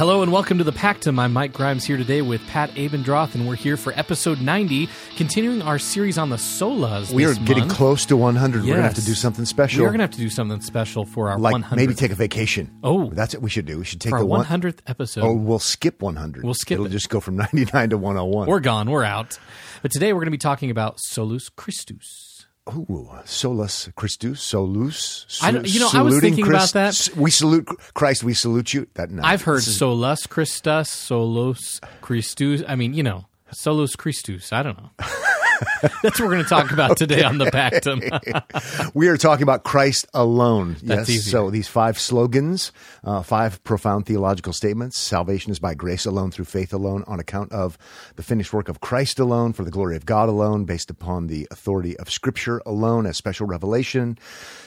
Hello 0.00 0.22
and 0.22 0.32
welcome 0.32 0.58
to 0.58 0.64
the 0.64 0.72
Pactum. 0.72 1.20
I'm 1.20 1.32
Mike 1.32 1.52
Grimes 1.52 1.84
here 1.84 1.96
today 1.96 2.20
with 2.20 2.44
Pat 2.48 2.70
Abendroth, 2.70 3.36
and 3.36 3.46
we're 3.46 3.54
here 3.54 3.76
for 3.76 3.92
episode 3.92 4.40
90, 4.40 4.88
continuing 5.14 5.62
our 5.62 5.78
series 5.78 6.18
on 6.18 6.30
the 6.30 6.36
solas. 6.36 7.12
We 7.12 7.24
are 7.26 7.34
getting 7.34 7.68
month. 7.68 7.74
close 7.74 8.04
to 8.06 8.16
100. 8.16 8.62
We're 8.62 8.66
going 8.66 8.76
to 8.78 8.82
have 8.82 8.94
to 8.94 9.04
do 9.04 9.14
something 9.14 9.44
special. 9.44 9.82
We 9.82 9.86
are 9.86 9.90
going 9.90 9.98
to 9.98 10.04
have 10.04 10.10
to 10.10 10.18
do 10.18 10.28
something 10.28 10.60
special 10.60 11.04
for 11.04 11.30
our 11.30 11.38
like 11.38 11.54
100th. 11.54 11.76
maybe 11.76 11.94
take 11.94 12.10
a 12.10 12.16
vacation. 12.16 12.76
Oh. 12.82 13.10
that's 13.10 13.34
what 13.34 13.42
we 13.44 13.50
should 13.50 13.66
do. 13.66 13.78
We 13.78 13.84
should 13.84 14.00
take 14.00 14.10
for 14.10 14.16
our 14.16 14.22
the 14.22 14.26
one. 14.26 14.44
100th 14.44 14.80
episode. 14.88 15.22
Oh, 15.22 15.34
we'll 15.34 15.60
skip 15.60 16.02
100. 16.02 16.42
We'll 16.42 16.54
skip 16.54 16.74
It'll 16.74 16.86
it. 16.86 16.90
just 16.90 17.08
go 17.08 17.20
from 17.20 17.36
99 17.36 17.90
to 17.90 17.96
101. 17.96 18.48
We're 18.48 18.58
gone. 18.58 18.90
We're 18.90 19.04
out. 19.04 19.38
But 19.80 19.92
today 19.92 20.12
we're 20.12 20.20
going 20.20 20.26
to 20.26 20.32
be 20.32 20.38
talking 20.38 20.72
about 20.72 20.98
Solus 20.98 21.48
Christus. 21.50 22.29
Ooh, 22.74 23.08
solus 23.24 23.88
Christus, 23.96 24.40
solus. 24.42 25.26
I 25.42 25.50
don't- 25.50 25.66
you 25.68 25.80
know, 25.80 25.90
I 25.92 26.02
was 26.02 26.20
thinking 26.20 26.46
about 26.46 26.72
that. 26.72 27.08
We 27.16 27.30
salute 27.30 27.66
Christ. 27.94 28.22
We 28.24 28.34
salute 28.34 28.72
you. 28.74 28.86
That 28.94 29.10
no, 29.10 29.22
I've 29.24 29.42
heard 29.42 29.62
Solus 29.62 30.26
Christus, 30.26 30.88
Solus 30.90 31.80
Christus. 32.00 32.62
I 32.68 32.76
mean, 32.76 32.94
you 32.94 33.02
know, 33.02 33.26
Solus 33.52 33.96
Christus. 33.96 34.52
I 34.52 34.62
don't 34.62 34.76
know. 34.78 34.90
That's 36.02 36.02
what 36.02 36.20
we're 36.20 36.34
going 36.34 36.42
to 36.42 36.48
talk 36.48 36.70
about 36.70 36.96
today 36.96 37.22
on 37.22 37.38
the 37.38 37.46
Pactum. 37.46 38.90
we 38.94 39.08
are 39.08 39.16
talking 39.16 39.42
about 39.42 39.64
Christ 39.64 40.06
alone. 40.14 40.76
That's 40.82 41.08
yes. 41.08 41.10
easier. 41.10 41.30
So 41.30 41.50
these 41.50 41.68
five 41.68 41.98
slogans, 41.98 42.72
uh, 43.04 43.22
five 43.22 43.62
profound 43.64 44.06
theological 44.06 44.52
statements. 44.52 44.98
Salvation 44.98 45.52
is 45.52 45.58
by 45.58 45.74
grace 45.74 46.06
alone, 46.06 46.30
through 46.30 46.46
faith 46.46 46.72
alone, 46.72 47.04
on 47.06 47.20
account 47.20 47.52
of 47.52 47.76
the 48.16 48.22
finished 48.22 48.52
work 48.52 48.68
of 48.68 48.80
Christ 48.80 49.18
alone, 49.18 49.52
for 49.52 49.64
the 49.64 49.70
glory 49.70 49.96
of 49.96 50.06
God 50.06 50.28
alone, 50.28 50.64
based 50.64 50.90
upon 50.90 51.26
the 51.26 51.46
authority 51.50 51.96
of 51.98 52.10
Scripture 52.10 52.62
alone, 52.64 53.06
as 53.06 53.16
special 53.16 53.46
revelation. 53.46 54.18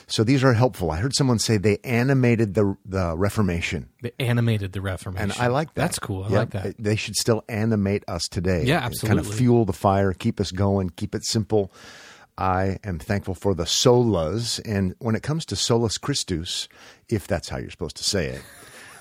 So 0.07 0.23
these 0.23 0.43
are 0.43 0.53
helpful. 0.53 0.91
I 0.91 0.97
heard 0.97 1.15
someone 1.15 1.39
say 1.39 1.57
they 1.57 1.79
animated 1.83 2.53
the 2.53 2.77
the 2.85 3.15
Reformation. 3.17 3.89
They 4.03 4.11
animated 4.19 4.71
the 4.73 4.81
Reformation. 4.81 5.31
And 5.31 5.39
I 5.41 5.47
like 5.47 5.73
that. 5.73 5.81
That's 5.81 5.97
cool. 5.99 6.25
I 6.25 6.29
Yeah, 6.29 6.39
like 6.39 6.51
that. 6.51 6.75
They 6.77 6.95
should 6.95 7.15
still 7.15 7.43
animate 7.49 8.03
us 8.07 8.27
today. 8.27 8.63
Yeah, 8.65 8.77
absolutely. 8.85 9.07
Kind 9.23 9.27
of 9.27 9.33
fuel 9.35 9.65
the 9.65 9.73
fire, 9.73 10.13
keep 10.13 10.39
us 10.39 10.51
going, 10.51 10.91
keep 10.91 11.15
it 11.15 11.23
simple. 11.25 11.71
I 12.37 12.77
am 12.83 12.99
thankful 12.99 13.35
for 13.35 13.53
the 13.55 13.63
solas. 13.65 14.59
And 14.65 14.95
when 14.99 15.15
it 15.15 15.23
comes 15.23 15.45
to 15.47 15.55
solus 15.55 15.97
Christus, 15.97 16.67
if 17.09 17.27
that's 17.27 17.49
how 17.49 17.57
you're 17.57 17.69
supposed 17.71 17.97
to 17.97 18.03
say 18.03 18.27
it, 18.27 18.41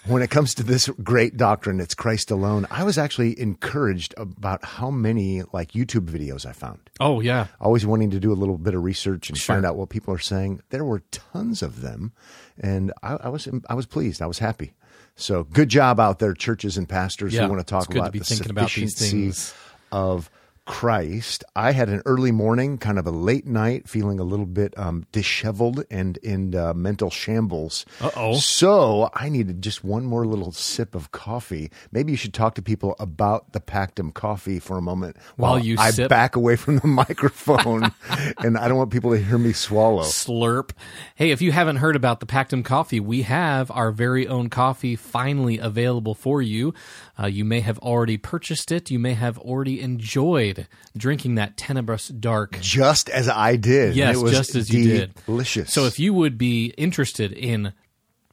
when 0.05 0.21
it 0.21 0.31
comes 0.31 0.53
to 0.55 0.65
this 0.65 0.89
great 1.03 1.37
doctrine, 1.37 1.79
it's 1.81 1.95
Christ 1.95 2.31
alone. 2.33 2.67
I 2.73 2.83
was 2.83 2.99
actually 2.99 3.39
encouraged 3.41 4.15
about 4.17 4.65
how 4.65 4.91
many 4.91 5.43
like 5.53 5.73
YouTube 5.73 6.07
videos 6.11 6.45
I 6.45 6.53
found. 6.53 6.81
Oh, 6.99 7.21
yeah. 7.21 7.47
Always 7.61 7.87
wanting 7.87 8.11
to 8.11 8.19
do 8.19 8.33
a 8.33 8.35
little 8.35 8.59
bit 8.59 8.75
of 8.75 8.83
research 8.83 9.29
and 9.31 9.39
Sure. 9.39 9.55
find 9.55 9.65
out 9.65 9.77
what 9.77 9.91
people 9.91 10.13
are 10.13 10.19
saying. 10.19 10.61
There 10.71 10.85
were 10.85 11.03
tons 11.13 11.63
of 11.63 11.83
them, 11.83 12.13
and 12.61 12.93
I, 13.03 13.15
I 13.15 13.29
was 13.29 13.49
I 13.69 13.75
was 13.75 13.87
pleased. 13.87 14.21
I 14.21 14.27
was 14.27 14.41
happy. 14.41 14.75
So 15.17 15.45
good 15.45 15.69
job 15.69 16.01
out 16.01 16.19
there, 16.19 16.35
churches 16.35 16.77
and 16.79 16.89
pastors 16.89 17.35
Yeah, 17.35 17.43
who 17.45 17.51
want 17.51 17.61
to 17.61 17.71
talk 17.71 17.87
good 17.87 17.95
to 17.95 17.99
about 18.01 18.13
the 18.13 18.19
about 18.51 18.71
sufficiency 18.71 19.11
things. 19.11 19.55
of 19.93 20.31
Christ. 20.65 21.43
I 21.57 21.73
had 21.73 21.89
an 21.89 22.03
early 22.07 22.31
morning, 22.31 22.79
kind 22.79 22.99
of 22.99 23.07
a 23.07 23.11
late 23.11 23.47
night, 23.47 23.89
feeling 23.89 24.21
a 24.21 24.25
little 24.25 24.47
bit 24.47 24.79
um, 24.79 25.07
disheveled 25.11 25.85
and 25.91 26.17
in 26.19 26.55
uh, 26.55 26.73
mental 26.73 27.11
shambles. 27.11 27.85
Uh-oh. 28.01 28.35
So 28.37 29.11
I 29.15 29.29
needed 29.29 29.61
just 29.61 29.83
one 29.83 30.05
more 30.05 30.25
little 30.25 30.53
sip 30.53 30.95
of 30.95 31.11
coffee. 31.11 31.71
Maybe 31.91 32.13
you 32.13 32.17
should 32.17 32.33
talk 32.33 32.55
to 32.55 32.63
people 32.63 32.95
about 33.01 33.53
the 33.53 33.61
Pactum 33.61 34.13
coffee 34.15 34.61
for 34.61 34.79
a 34.79 34.83
moment 34.83 35.17
While 35.37 35.59
you 35.59 35.77
I 35.79 35.91
sip? 35.91 36.09
back 36.09 36.37
away 36.37 36.55
from 36.57 36.79
the 36.79 36.87
microphone, 36.87 37.93
and 38.39 38.57
I 38.57 38.69
don't 38.69 38.79
want 38.79 38.91
people 38.93 39.11
to 39.11 39.19
hear 39.19 39.39
me 39.39 39.53
swallow. 39.53 40.05
Slurp. 40.05 40.71
Hey, 41.17 41.31
if 41.33 41.43
you 41.43 41.51
haven't 41.53 41.77
heard 41.77 41.97
about 41.97 42.21
the 42.21 42.27
Pactum 42.27 42.65
coffee, 42.65 43.01
we 43.01 43.23
have 43.23 43.71
our 43.73 43.91
very 43.91 44.29
own 44.29 44.49
coffee 44.49 44.95
finally 44.97 45.59
available 45.59 46.15
for 46.15 46.41
you. 46.41 46.73
Uh, 47.19 47.27
you 47.27 47.45
may 47.45 47.61
have 47.61 47.79
already 47.81 48.17
purchased 48.17 48.73
it. 48.73 48.91
You 48.91 48.99
may 48.99 49.15
have 49.15 49.39
already 49.39 49.81
enjoyed 49.81 50.67
drinking 50.97 51.35
that 51.35 51.57
Tenebrous 51.57 52.09
Dark. 52.09 52.59
Just 52.61 53.11
as 53.11 53.29
I 53.29 53.57
did. 53.57 53.95
Yes, 53.95 54.17
it 54.17 54.23
was 54.23 54.33
just 54.33 54.55
as 54.55 54.71
you 54.73 54.85
did. 54.85 55.15
Delicious. 55.27 55.73
So 55.73 55.85
if 55.85 55.99
you 55.99 56.15
would 56.15 56.39
be 56.39 56.67
interested 56.79 57.33
in 57.33 57.75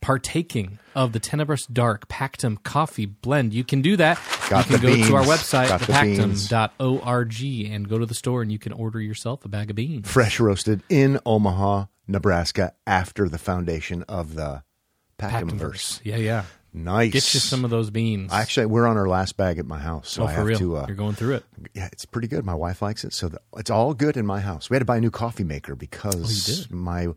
partaking 0.01 0.79
of 0.95 1.11
the 1.11 1.19
Tenebrous 1.19 1.65
Dark 1.65 2.07
Pactum 2.07 2.61
coffee 2.63 3.05
blend, 3.05 3.53
you 3.53 3.63
can 3.63 3.81
do 3.81 3.97
that. 3.97 4.19
Got 4.49 4.69
you 4.69 4.77
can 4.77 4.87
go 4.87 5.07
to 5.07 5.15
our 5.15 5.23
website, 5.23 5.67
beans. 5.87 6.47
thepactum.org, 6.47 7.71
and 7.71 7.89
go 7.89 7.97
to 7.97 8.05
the 8.05 8.15
store 8.15 8.41
and 8.41 8.51
you 8.51 8.59
can 8.59 8.71
order 8.71 9.01
yourself 9.01 9.43
a 9.45 9.49
bag 9.49 9.69
of 9.69 9.75
beans. 9.75 10.09
fresh 10.09 10.39
roasted 10.39 10.81
in 10.89 11.19
Omaha, 11.25 11.85
Nebraska, 12.07 12.73
after 12.87 13.27
the 13.27 13.37
foundation 13.37 14.03
of 14.03 14.35
the 14.35 14.63
Pactumverse. 15.17 15.49
Pactumverse. 15.59 16.01
Yeah, 16.03 16.15
yeah. 16.15 16.43
Nice. 16.73 17.11
Get 17.11 17.33
you 17.33 17.39
some 17.39 17.65
of 17.65 17.71
those 17.71 17.89
beans. 17.89 18.31
Actually, 18.31 18.67
we're 18.67 18.85
on 18.87 18.95
our 18.97 19.07
last 19.07 19.37
bag 19.37 19.57
at 19.57 19.65
my 19.65 19.79
house, 19.79 20.09
so 20.09 20.23
oh, 20.23 20.27
I 20.27 20.31
have 20.33 20.45
real. 20.45 20.59
to. 20.59 20.77
Uh, 20.77 20.85
You're 20.87 20.95
going 20.95 21.15
through 21.15 21.35
it. 21.35 21.43
yeah, 21.73 21.89
it's 21.91 22.05
pretty 22.05 22.27
good. 22.27 22.45
My 22.45 22.53
wife 22.53 22.81
likes 22.81 23.03
it, 23.03 23.13
so 23.13 23.29
the, 23.29 23.39
it's 23.57 23.69
all 23.71 23.93
good 23.93 24.17
in 24.17 24.25
my 24.25 24.39
house. 24.39 24.69
We 24.69 24.75
had 24.75 24.79
to 24.79 24.85
buy 24.85 24.97
a 24.97 25.01
new 25.01 25.09
coffee 25.11 25.43
maker 25.43 25.75
because 25.75 26.67
Oh, 26.71 26.75
my 26.75 27.07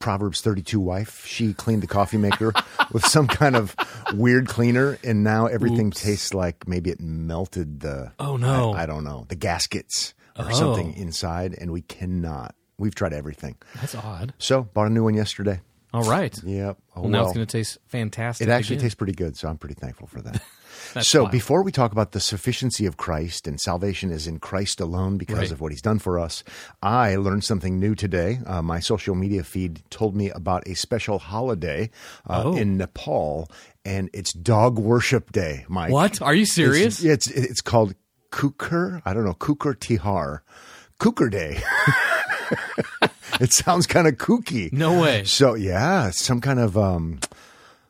Proverbs 0.00 0.40
32 0.40 0.80
wife 0.80 1.26
she 1.26 1.52
cleaned 1.52 1.82
the 1.82 1.86
coffee 1.86 2.16
maker 2.16 2.52
with 2.92 3.04
some 3.06 3.26
kind 3.26 3.54
of 3.54 3.76
weird 4.14 4.48
cleaner, 4.48 4.98
and 5.04 5.22
now 5.22 5.46
everything 5.46 5.88
Oops. 5.88 6.02
tastes 6.02 6.34
like 6.34 6.66
maybe 6.66 6.90
it 6.90 7.00
melted 7.00 7.80
the. 7.80 8.12
Oh, 8.18 8.36
no. 8.36 8.72
I, 8.72 8.82
I 8.82 8.86
don't 8.86 9.04
know 9.04 9.26
the 9.28 9.36
gaskets 9.36 10.14
or 10.38 10.46
Oh. 10.48 10.52
something 10.54 10.94
inside, 10.94 11.54
and 11.60 11.70
we 11.70 11.82
cannot. 11.82 12.54
We've 12.78 12.94
tried 12.94 13.12
everything. 13.12 13.56
That's 13.76 13.94
odd. 13.94 14.32
So 14.38 14.62
bought 14.62 14.86
a 14.86 14.90
new 14.90 15.04
one 15.04 15.12
yesterday. 15.14 15.60
All 15.92 16.04
right. 16.04 16.36
Yep. 16.44 16.78
Oh, 16.96 17.00
well, 17.02 17.10
now 17.10 17.24
it's 17.24 17.32
going 17.34 17.46
to 17.46 17.50
taste 17.50 17.78
fantastic. 17.88 18.46
It 18.46 18.50
actually 18.50 18.76
again. 18.76 18.84
tastes 18.84 18.94
pretty 18.94 19.12
good, 19.14 19.36
so 19.36 19.48
I'm 19.48 19.58
pretty 19.58 19.74
thankful 19.74 20.06
for 20.06 20.20
that. 20.22 20.42
So 21.02 21.24
fine. 21.24 21.30
before 21.32 21.62
we 21.62 21.72
talk 21.72 21.92
about 21.92 22.12
the 22.12 22.20
sufficiency 22.20 22.86
of 22.86 22.96
Christ 22.96 23.46
and 23.46 23.60
salvation 23.60 24.10
is 24.10 24.26
in 24.26 24.38
Christ 24.38 24.80
alone 24.80 25.18
because 25.18 25.38
Right. 25.38 25.50
of 25.52 25.60
what 25.60 25.72
he's 25.72 25.82
done 25.82 25.98
for 25.98 26.18
us, 26.18 26.42
I 26.82 27.16
learned 27.16 27.44
something 27.44 27.78
new 27.78 27.94
today. 27.94 28.40
Uh, 28.46 28.62
my 28.62 28.80
social 28.80 29.14
media 29.14 29.44
feed 29.44 29.82
told 29.90 30.16
me 30.16 30.30
about 30.30 30.66
a 30.66 30.74
special 30.74 31.18
holiday 31.18 31.90
uh, 32.28 32.42
Oh. 32.46 32.56
in 32.56 32.76
Nepal, 32.78 33.50
and 33.84 34.08
it's 34.14 34.32
Dog 34.32 34.78
Worship 34.78 35.30
Day. 35.32 35.64
Mike, 35.68 35.92
What? 35.92 36.22
Are 36.22 36.34
you 36.34 36.46
serious? 36.46 37.04
It's, 37.04 37.28
it's 37.28 37.50
it's 37.50 37.60
called 37.60 37.94
Kukur. 38.32 39.02
I 39.04 39.12
don't 39.12 39.24
know 39.24 39.34
Kukur 39.34 39.74
Tihar, 39.76 40.40
Kukur 40.98 41.30
Day. 41.30 41.60
it 43.44 43.52
sounds 43.52 43.86
kind 43.86 44.06
of 44.06 44.14
kooky. 44.14 44.72
No 44.72 45.00
way. 45.00 45.24
So 45.24 45.54
yeah, 45.54 46.10
some 46.10 46.40
kind 46.40 46.58
of 46.60 46.76
um 46.78 47.18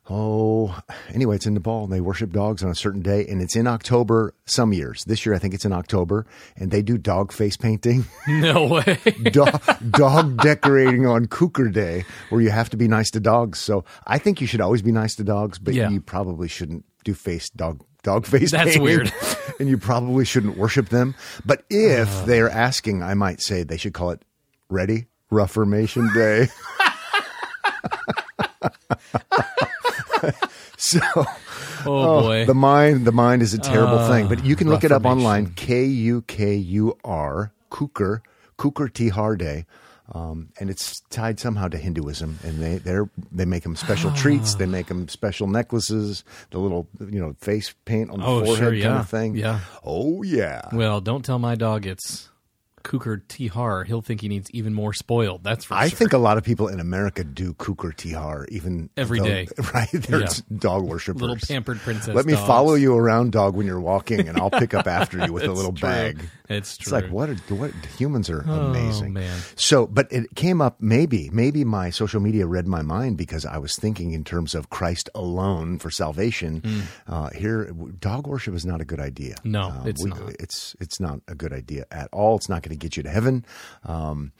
oh 0.09 0.77
anyway, 1.15 1.37
it's 1.37 1.47
in 1.47 1.55
Nepal 1.55 1.85
and 1.85 1.93
they 1.93 2.01
worship 2.01 2.33
dogs 2.33 2.63
on 2.65 2.71
a 2.71 2.75
certain 2.75 3.01
day 3.03 3.27
and 3.29 3.41
it's 3.41 3.55
in 3.57 3.67
October 3.67 4.35
some 4.45 4.73
years. 4.73 5.05
This 5.05 5.25
year 5.25 5.35
I 5.35 5.39
think 5.39 5.55
it's 5.55 5.65
in 5.65 5.73
October 5.73 6.27
and 6.57 6.71
they 6.71 6.83
do 6.83 6.99
dog 6.99 7.33
face 7.33 7.57
painting. 7.57 8.05
No 8.29 8.67
way. 8.67 8.99
dog, 9.31 9.61
dog 9.91 10.39
decorating 10.43 11.07
on 11.07 11.27
Kukur 11.27 11.73
Day 11.73 12.05
where 12.31 12.41
you 12.41 12.51
have 12.51 12.71
to 12.71 12.77
be 12.77 12.89
nice 12.89 13.11
to 13.13 13.21
dogs. 13.21 13.59
So 13.59 13.85
I 14.07 14.19
think 14.19 14.41
you 14.41 14.47
should 14.47 14.61
always 14.61 14.83
be 14.83 14.93
nice 14.93 15.15
to 15.17 15.25
dogs, 15.25 15.59
but 15.59 15.75
Yeah. 15.75 15.91
you 15.91 16.01
probably 16.01 16.49
shouldn't 16.49 16.85
do 17.05 17.15
face 17.15 17.51
dog 17.51 17.83
dog 18.03 18.27
face 18.27 18.51
That's 18.51 18.65
painting. 18.65 18.83
weird. 18.83 19.13
and 19.61 19.69
you 19.69 19.77
probably 19.79 20.25
shouldn't 20.25 20.57
worship 20.57 20.89
them. 20.89 21.15
But 21.45 21.65
if 21.71 22.25
they 22.27 22.41
are 22.41 22.49
asking, 22.49 23.03
I 23.03 23.15
might 23.15 23.41
say 23.43 23.63
they 23.63 23.77
should 23.77 23.93
call 23.95 24.11
it 24.11 24.23
Ready 24.69 25.07
Reformation 25.31 26.09
Day. 26.15 26.49
so 30.77 31.01
Oh, 31.87 32.21
boy. 32.23 32.45
the 32.45 32.53
mind 32.55 33.07
the 33.07 33.13
mind 33.13 33.41
is 33.41 33.55
a 33.55 33.59
terrible 33.59 34.07
thing 34.09 34.29
but 34.29 34.45
you 34.45 34.55
can 34.55 34.69
look 34.69 34.85
it 34.85 34.93
up 34.93 35.07
online 35.07 35.53
k-u-k-u-r 35.57 37.53
kukur 37.71 38.21
kukur 38.59 38.89
tihar 38.91 39.39
day 39.39 39.65
um, 40.13 40.49
and 40.59 40.69
it's 40.69 41.01
tied 41.09 41.39
somehow 41.39 41.69
to 41.69 41.79
Hinduism, 41.79 42.41
and 42.43 42.59
they 42.61 42.79
they 42.79 42.99
they 43.31 43.45
make 43.45 43.63
them 43.63 43.77
special 43.77 44.11
treats. 44.17 44.57
They 44.57 44.67
make 44.67 44.89
them 44.89 45.07
special 45.07 45.47
necklaces, 45.47 46.25
the 46.51 46.59
little 46.59 46.89
you 46.99 47.21
know 47.21 47.37
face 47.41 47.73
paint 47.85 48.11
on 48.11 48.19
the 48.19 48.27
Oh, 48.27 48.45
sure, 48.45 48.57
forehead 48.57 48.83
kind 48.83 48.99
of 48.99 49.09
thing. 49.09 49.37
Yeah. 49.37 49.61
Oh 49.85 50.25
yeah. 50.25 50.63
well, 50.73 51.01
don't 51.01 51.25
tell 51.25 51.39
my 51.39 51.55
dog 51.55 51.87
it's 51.87 52.29
Kukur 52.85 53.23
Tihar. 53.29 53.87
He'll 53.87 54.03
think 54.03 54.21
he 54.21 54.29
needs 54.29 54.51
even 54.53 54.75
more 54.75 54.93
spoiled. 54.93 55.45
That's 55.45 55.65
for 55.65 55.75
I 55.75 55.89
sure. 55.89 55.97
think 55.99 56.13
a 56.13 56.19
lot 56.19 56.39
of 56.39 56.45
people 56.45 56.69
in 56.69 56.81
America 56.81 57.25
do 57.25 57.53
kukur 57.55 57.95
tihar 57.95 58.49
even 58.49 58.91
Every 58.97 59.19
though- 59.19 59.25
day. 59.27 59.49
right? 59.75 59.89
They're 59.93 60.21
Yeah. 60.21 60.29
dog 60.57 60.85
worshippers. 60.85 61.21
little 61.21 61.37
pampered 61.37 61.79
princess. 61.81 62.15
Let 62.15 62.27
me 62.27 62.33
dogs. 62.35 62.47
follow 62.47 62.75
you 62.75 62.95
around, 62.95 63.33
dog, 63.33 63.55
when 63.55 63.67
you're 63.67 63.81
walking, 63.81 64.29
and 64.29 64.39
I'll 64.39 64.51
pick 64.51 64.75
up 64.75 64.87
after 64.87 65.25
you 65.25 65.33
with 65.33 65.45
a 65.45 65.53
little 65.53 65.73
true. 65.73 65.89
bag. 65.89 66.21
It's 66.49 66.77
true. 66.77 66.97
It's 66.97 67.05
like 67.05 67.13
what? 67.13 67.31
Are, 67.31 67.35
what 67.55 67.73
humans 67.97 68.29
are 68.29 68.41
amazing. 68.41 69.13
man. 69.13 69.39
So, 69.55 69.87
but 69.87 70.11
it 70.11 70.35
came 70.35 70.61
up. 70.61 70.79
Maybe, 70.81 71.31
maybe 71.33 71.65
my 71.65 71.91
social 71.91 72.21
media 72.21 72.47
read 72.47 72.67
my 72.67 72.83
mind 72.83 73.17
because 73.19 73.47
I 73.47 73.59
was 73.59 73.77
thinking 73.77 74.13
in 74.13 74.25
terms 74.25 74.55
of 74.57 74.69
Christ 74.71 75.09
alone 75.15 75.79
for 75.79 75.91
salvation. 75.91 76.63
Uh, 77.07 77.31
here, 77.31 77.73
dog 78.01 78.27
worship 78.27 78.55
is 78.55 78.65
not 78.67 78.81
a 78.81 78.85
good 78.85 78.99
idea. 79.01 79.37
No, 79.45 79.63
Um, 79.71 79.87
it's 79.87 80.05
not. 80.05 80.19
It's 80.41 80.75
it's 80.81 80.99
not 80.99 81.21
a 81.29 81.35
good 81.37 81.53
idea 81.53 81.85
at 81.93 82.09
all. 82.13 82.37
It's 82.37 82.49
not 82.49 82.63
going 82.71 82.79
to 82.79 82.83
get 82.85 82.97
you 82.97 83.03
to 83.03 83.11
heaven. 83.11 83.45
Um, 83.85 84.33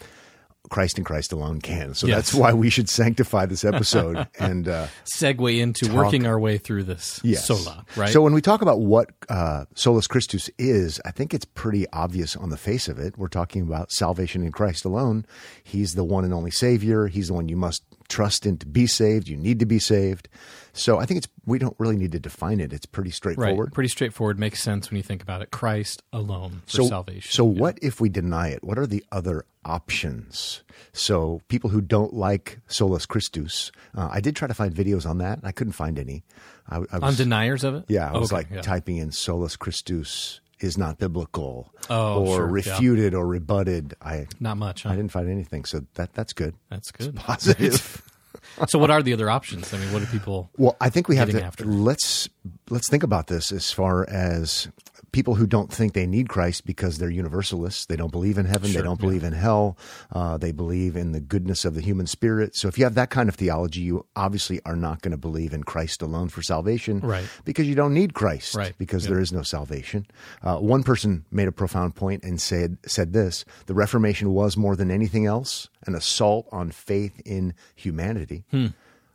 Christ 0.69 0.99
and 0.99 1.07
Christ 1.07 1.33
alone 1.33 1.61
can. 1.61 1.95
So 1.95 2.07
Yes. 2.07 2.17
that's 2.17 2.35
why 2.35 2.53
we 2.53 2.71
should 2.71 2.89
sanctify 2.89 3.47
this 3.47 3.65
episode 3.65 4.29
and 4.39 4.69
uh, 4.69 4.87
Segue 5.17 5.59
into 5.59 5.93
working 5.93 6.27
our 6.27 6.39
way 6.39 6.59
through 6.59 6.85
this 6.85 7.19
Yes. 7.25 7.47
sola, 7.47 7.85
right? 7.97 8.13
So 8.13 8.23
when 8.23 8.35
we 8.35 8.41
talk 8.41 8.63
about 8.63 8.79
what 8.81 9.11
uh, 9.29 9.65
solus 9.75 10.07
Christus 10.07 10.49
is, 10.59 11.01
I 11.05 11.11
think 11.11 11.35
it's 11.35 11.45
pretty 11.47 11.89
obvious 11.93 12.37
on 12.37 12.51
the 12.51 12.57
face 12.57 12.87
of 12.89 13.01
it. 13.01 13.19
We're 13.19 13.27
talking 13.29 13.63
about 13.63 13.91
salvation 13.91 14.45
in 14.45 14.53
Christ 14.53 14.85
alone. 14.85 15.27
He's 15.65 15.95
the 15.97 16.05
one 16.05 16.25
and 16.25 16.33
only 16.33 16.53
Savior. 16.53 17.09
He's 17.09 17.29
the 17.29 17.35
one 17.35 17.49
you 17.49 17.57
must 17.57 17.83
trust 18.11 18.45
in 18.45 18.59
to 18.59 18.67
be 18.67 18.87
saved. 18.87 19.29
You 19.29 19.37
need 19.37 19.61
to 19.61 19.67
be 19.67 19.79
saved. 19.79 20.29
So 20.73 20.99
I 20.99 21.07
think 21.07 21.19
it's 21.19 21.29
we 21.47 21.59
don't 21.59 21.75
really 21.79 21.97
need 21.97 22.13
to 22.13 22.21
define 22.21 22.61
it. 22.61 22.73
It's 22.73 22.87
pretty 22.87 23.09
right, 23.09 23.15
straightforward. 23.15 23.73
pretty 23.73 23.89
straightforward. 23.89 24.39
Makes 24.39 24.63
sense 24.63 24.91
when 24.91 24.99
you 24.99 25.03
think 25.03 25.23
about 25.23 25.43
it. 25.43 25.51
Christ 25.51 26.03
alone 26.13 26.63
for 26.67 26.71
so, 26.73 26.87
salvation. 26.87 27.31
So 27.33 27.45
what 27.45 27.79
if 27.83 28.01
we 28.01 28.09
deny 28.09 28.49
it? 28.49 28.63
What 28.63 28.79
are 28.79 28.87
the 28.87 29.05
other 29.11 29.45
options? 29.65 30.63
So 30.93 31.41
people 31.49 31.71
who 31.71 31.81
don't 31.81 32.15
like 32.15 32.59
solus 32.67 33.07
Christus, 33.07 33.73
uh, 33.97 34.09
I 34.13 34.21
did 34.21 34.37
try 34.37 34.49
to 34.49 34.55
find 34.55 34.75
videos 34.75 35.09
on 35.09 35.19
that. 35.19 35.41
I 35.43 35.53
couldn't 35.53 35.73
find 35.73 35.99
any. 35.99 36.23
I, 36.69 36.79
I 36.93 36.99
on 36.99 37.15
deniers 37.15 37.65
of 37.65 37.75
it? 37.75 37.85
Yeah, 37.89 38.09
I 38.09 38.19
was 38.19 38.33
Okay, 38.33 38.43
like 38.43 38.51
yeah. 38.51 38.61
typing 38.61 38.99
in 38.99 39.11
solus 39.11 39.57
Christus 39.57 40.41
is 40.61 40.77
not 40.79 40.99
biblical 40.99 41.73
Oh, 41.89 42.25
or 42.25 42.37
sure, 42.37 42.47
yeah. 42.47 42.53
refuted 42.73 43.15
or 43.15 43.27
rebutted. 43.27 43.95
I 44.03 44.27
Not 44.39 44.57
much. 44.59 44.83
Huh? 44.85 44.91
I 44.91 44.97
didn't 44.97 45.13
find 45.13 45.29
anything, 45.29 45.65
so 45.65 45.85
that 45.95 46.13
that's 46.15 46.33
good. 46.33 46.55
That's 46.71 46.91
good. 46.91 47.17
Positive. 47.17 48.03
so, 48.69 48.79
what 48.79 48.91
are 48.91 49.03
the 49.03 49.13
other 49.13 49.29
options? 49.31 49.73
I 49.75 49.79
mean, 49.79 49.93
what 49.93 50.01
do 50.01 50.07
people? 50.07 50.51
well, 50.57 50.77
I 50.81 50.91
think 50.91 51.09
we 51.09 51.17
have 51.17 51.31
to 51.31 51.43
after. 51.43 51.65
let's 51.65 52.29
let's 52.69 52.89
think 52.91 53.03
about 53.03 53.27
this 53.27 53.51
as 53.53 53.73
far 53.73 54.09
as 54.09 54.69
people 55.13 55.35
who 55.35 55.47
don't 55.47 55.73
think 55.73 55.93
they 55.93 56.07
need 56.07 56.29
Christ 56.29 56.65
because 56.67 56.99
they're 56.99 57.11
universalists. 57.11 57.87
They 57.87 57.97
don't 57.97 58.13
believe 58.13 58.39
in 58.39 58.47
heaven. 58.47 58.71
Sure, 58.71 58.81
they 58.81 58.85
don't 58.87 58.99
yeah. 59.01 59.07
believe 59.07 59.25
in 59.25 59.33
hell. 59.33 59.77
Uh, 60.13 60.37
they 60.39 60.53
believe 60.53 60.97
in 60.97 61.13
the 61.13 61.21
goodness 61.21 61.65
of 61.65 61.75
the 61.75 61.81
human 61.81 62.07
spirit. 62.07 62.55
So 62.55 62.69
if 62.69 62.79
you 62.79 62.85
have 62.85 62.95
that 62.95 63.11
kind 63.11 63.29
of 63.29 63.35
theology, 63.35 63.81
you 63.81 64.07
obviously 64.17 64.61
are 64.65 64.77
not 64.77 65.03
going 65.03 65.13
to 65.13 65.17
believe 65.19 65.53
in 65.53 65.63
Christ 65.65 66.03
alone 66.03 66.29
for 66.29 66.43
salvation, 66.43 67.01
Right. 67.01 67.25
Because 67.45 67.67
you 67.69 67.75
don't 67.75 67.95
need 67.95 68.15
Christ, 68.15 68.55
Right. 68.55 68.75
Because 68.79 69.05
Yep. 69.05 69.11
there 69.11 69.21
is 69.21 69.33
no 69.33 69.43
salvation. 69.43 70.07
Uh, 70.43 70.59
one 70.59 70.83
person 70.83 71.25
made 71.31 71.49
a 71.49 71.53
profound 71.53 71.95
point 71.95 72.23
and 72.25 72.41
said 72.41 72.79
said 72.87 73.13
this: 73.13 73.45
the 73.67 73.75
Reformation 73.75 74.33
was 74.33 74.57
more 74.57 74.77
than 74.77 74.91
anything 74.91 75.27
else 75.27 75.69
an 75.87 75.95
assault 75.95 76.47
on 76.53 76.71
faith 76.71 77.21
in 77.25 77.55
humanity. 77.75 78.45
Hmm. 78.51 78.67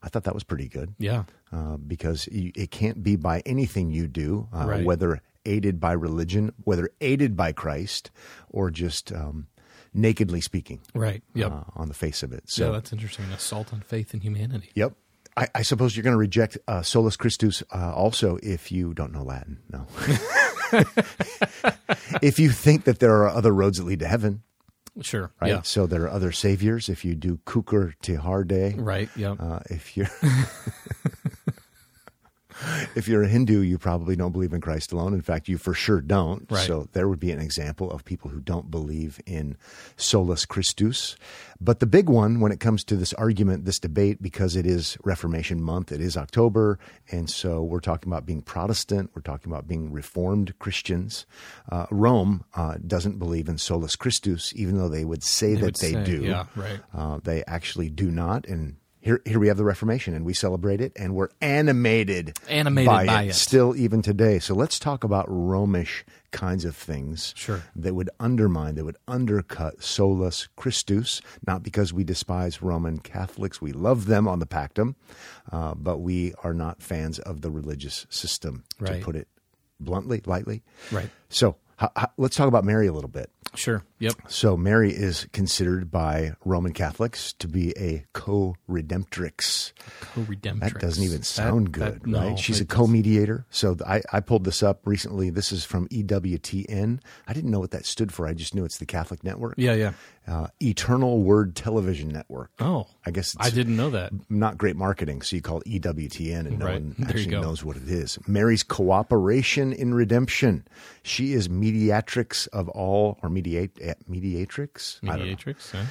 I 0.03 0.09
thought 0.09 0.23
that 0.25 0.33
was 0.35 0.43
pretty 0.43 0.67
good 0.67 0.93
Yeah. 0.99 1.23
uh, 1.51 1.77
because 1.77 2.27
you, 2.31 2.51
it 2.55 2.69
can't 2.71 3.01
be 3.03 3.15
by 3.15 3.41
anything 3.45 3.89
you 3.91 4.07
do, 4.07 4.47
uh, 4.53 4.65
Right. 4.67 4.85
whether 4.85 5.21
aided 5.45 5.79
by 5.79 5.91
religion, 5.93 6.53
whether 6.63 6.89
aided 7.01 7.35
by 7.35 7.51
Christ, 7.51 8.11
or 8.49 8.71
just 8.71 9.11
um, 9.11 9.47
nakedly 9.93 10.41
speaking 10.41 10.81
Right. 10.93 11.23
Yep. 11.33 11.51
uh, 11.51 11.63
on 11.75 11.87
the 11.87 11.93
face 11.93 12.23
of 12.23 12.31
it. 12.33 12.43
yeah, 12.57 12.69
that's 12.71 12.91
interesting. 12.91 13.25
Assault 13.25 13.71
on 13.73 13.81
faith 13.81 14.13
and 14.13 14.21
humanity. 14.23 14.71
yep. 14.75 14.93
I, 15.37 15.47
I 15.55 15.61
suppose 15.63 15.97
you're 15.97 16.03
going 16.03 16.13
to 16.13 16.17
reject 16.17 16.57
uh, 16.65 16.81
solus 16.81 17.17
Christus 17.17 17.61
uh, 17.73 17.93
also 17.93 18.37
if 18.41 18.71
you 18.71 18.93
don't 18.93 19.11
know 19.11 19.23
Latin. 19.23 19.59
No. 19.69 19.85
if 22.21 22.39
you 22.39 22.49
think 22.49 22.85
that 22.85 22.99
there 22.99 23.13
are 23.21 23.29
other 23.29 23.53
roads 23.53 23.77
that 23.77 23.83
lead 23.83 23.99
to 23.99 24.07
heaven, 24.07 24.43
Sure. 25.01 25.31
right? 25.41 25.49
Yeah. 25.49 25.61
So 25.63 25.87
there 25.87 26.03
are 26.03 26.09
other 26.09 26.31
saviors. 26.31 26.87
If 26.87 27.03
you 27.03 27.15
do 27.15 27.37
kukur 27.45 27.95
tiharde, 28.01 28.75
Right. 28.77 29.09
Yep. 29.17 29.37
Uh, 29.41 29.59
if 29.69 29.97
you're 29.97 30.07
if 32.95 33.07
you're 33.07 33.23
a 33.23 33.27
Hindu, 33.27 33.59
you 33.59 33.77
probably 33.77 34.15
don't 34.15 34.31
believe 34.31 34.53
in 34.53 34.61
Christ 34.61 34.91
alone. 34.91 35.13
In 35.13 35.21
fact, 35.21 35.47
you 35.47 35.57
for 35.57 35.73
sure 35.73 36.01
don't. 36.01 36.49
Right. 36.49 36.65
So 36.65 36.87
there 36.93 37.07
would 37.07 37.19
be 37.19 37.31
an 37.31 37.39
example 37.39 37.91
of 37.91 38.05
people 38.05 38.29
who 38.31 38.39
don't 38.39 38.71
believe 38.71 39.19
in 39.25 39.57
solus 39.97 40.45
Christus. 40.45 41.17
But 41.59 41.79
the 41.79 41.85
big 41.85 42.09
one 42.09 42.39
when 42.39 42.51
it 42.51 42.59
comes 42.59 42.83
to 42.85 42.95
this 42.95 43.13
argument, 43.13 43.65
this 43.65 43.79
debate, 43.79 44.21
because 44.21 44.55
it 44.55 44.65
is 44.65 44.97
Reformation 45.03 45.61
month, 45.61 45.91
it 45.91 46.01
is 46.01 46.17
October, 46.17 46.79
and 47.11 47.29
so 47.29 47.63
we're 47.63 47.79
talking 47.79 48.11
about 48.11 48.25
being 48.25 48.41
Protestant, 48.41 49.11
we're 49.15 49.21
talking 49.21 49.51
about 49.51 49.67
being 49.67 49.91
Reformed 49.91 50.57
Christians. 50.59 51.25
Uh, 51.69 51.85
Rome 51.91 52.43
uh, 52.55 52.75
doesn't 52.85 53.19
believe 53.19 53.47
in 53.47 53.57
solus 53.57 53.95
Christus, 53.95 54.53
even 54.55 54.77
though 54.77 54.89
they 54.89 55.05
would 55.05 55.23
say 55.23 55.55
that 55.55 55.63
would 55.63 55.75
they 55.75 55.93
say, 55.93 56.03
do. 56.03 56.23
yeah, 56.23 56.45
right. 56.55 56.79
Uh, 56.93 57.19
they 57.23 57.43
actually 57.45 57.89
do 57.89 58.11
not, 58.11 58.45
and 58.47 58.77
here, 59.05 59.21
here 59.23 59.39
we 59.39 59.47
have 59.49 59.57
the 59.57 59.63
Reformation, 59.63 60.15
and 60.15 60.25
we 60.25 60.33
celebrate 60.33 60.81
it, 60.81 60.91
and 60.95 61.13
we're 61.13 61.29
animated, 61.39 62.35
Animated 62.49 62.87
by 62.87 63.23
it. 63.25 63.35
still 63.35 63.75
even 63.75 64.01
today. 64.01 64.39
So 64.39 64.55
let's 64.55 64.79
talk 64.79 65.03
about 65.03 65.27
Romish 65.29 66.03
kinds 66.31 66.65
of 66.65 66.75
things 66.75 67.31
Sure. 67.37 67.61
that 67.75 67.93
would 67.93 68.09
undermine, 68.19 68.73
that 68.75 68.83
would 68.83 68.97
undercut 69.07 69.83
solus 69.83 70.47
Christus. 70.55 71.21
Not 71.45 71.61
because 71.61 71.93
we 71.93 72.03
despise 72.03 72.63
Roman 72.63 72.97
Catholics, 72.97 73.61
we 73.61 73.71
love 73.71 74.07
them 74.07 74.27
on 74.27 74.39
the 74.39 74.47
Pactum, 74.47 74.95
uh, 75.51 75.75
but 75.75 75.99
we 75.99 76.33
are 76.43 76.55
not 76.55 76.81
fans 76.81 77.19
of 77.19 77.41
the 77.41 77.51
religious 77.51 78.07
system, 78.09 78.63
Right. 78.79 78.97
to 78.99 79.05
put 79.05 79.15
it 79.15 79.27
bluntly, 79.79 80.23
lightly. 80.25 80.63
Right. 80.91 81.09
So 81.29 81.57
let's 82.17 82.35
talk 82.35 82.47
about 82.47 82.63
Mary 82.65 82.87
a 82.87 82.93
little 82.93 83.09
bit. 83.09 83.29
Sure. 83.57 83.83
Yep. 83.99 84.13
So 84.27 84.57
Mary 84.57 84.91
is 84.91 85.27
considered 85.31 85.89
by 85.91 86.33
Roman 86.43 86.73
Catholics 86.73 87.33
to 87.39 87.47
be 87.47 87.71
a 87.77 88.05
co-redemptrix. 88.13 89.71
Co-redemptrix. 90.01 90.59
That 90.59 90.79
doesn't 90.79 91.03
even 91.03 91.23
sound 91.23 91.67
that- 91.67 91.71
good, 92.01 92.07
no, 92.07 92.19
right? 92.29 92.39
She's 92.39 92.59
a 92.61 92.65
co-mediator. 92.65 93.45
So 93.49 93.77
I, 93.85 94.01
I 94.11 94.19
pulled 94.19 94.43
this 94.43 94.61
up 94.63 94.81
recently. 94.85 95.29
This 95.29 95.51
is 95.51 95.63
from 95.65 95.87
EWTN. 95.89 96.99
I 97.27 97.33
didn't 97.33 97.51
know 97.51 97.59
what 97.59 97.71
that 97.71 97.85
stood 97.85 98.11
for. 98.13 98.27
I 98.27 98.33
just 98.33 98.53
knew 98.55 98.65
it's 98.65 98.77
the 98.77 98.85
Catholic 98.85 99.23
Network. 99.23 99.55
Yeah. 99.57 99.73
Yeah. 99.73 99.93
Uh, 100.27 100.47
Eternal 100.59 101.21
Word 101.21 101.55
Television 101.55 102.09
Network. 102.09 102.49
Oh. 102.59 102.87
I 103.05 103.11
guess 103.11 103.35
it's 103.35 103.45
I 103.45 103.51
didn't 103.51 103.77
know 103.77 103.91
that. 103.91 104.11
not 104.29 104.57
great 104.57 104.75
marketing, 104.75 105.21
so 105.21 105.35
you 105.35 105.41
call 105.43 105.61
it 105.61 105.67
EWTN, 105.81 106.47
and 106.47 106.57
no 106.59 106.65
Right. 106.65 106.73
one 106.81 106.95
There 106.99 107.09
actually 107.09 107.27
knows 107.27 107.63
what 107.63 107.77
it 107.77 107.87
is. 107.87 108.17
Mary's 108.27 108.63
cooperation 108.63 109.71
in 109.71 109.93
redemption. 109.93 110.65
She 111.03 111.33
is 111.33 111.47
mediatrix 111.47 112.47
of 112.47 112.67
all, 112.69 113.19
or 113.21 113.29
mediate 113.45 113.77
mediatrix. 114.09 114.99
I 115.03 115.07
don't 115.17 115.19
know. 115.19 115.25
Mediatrix. 115.25 115.71
huh? 115.71 115.83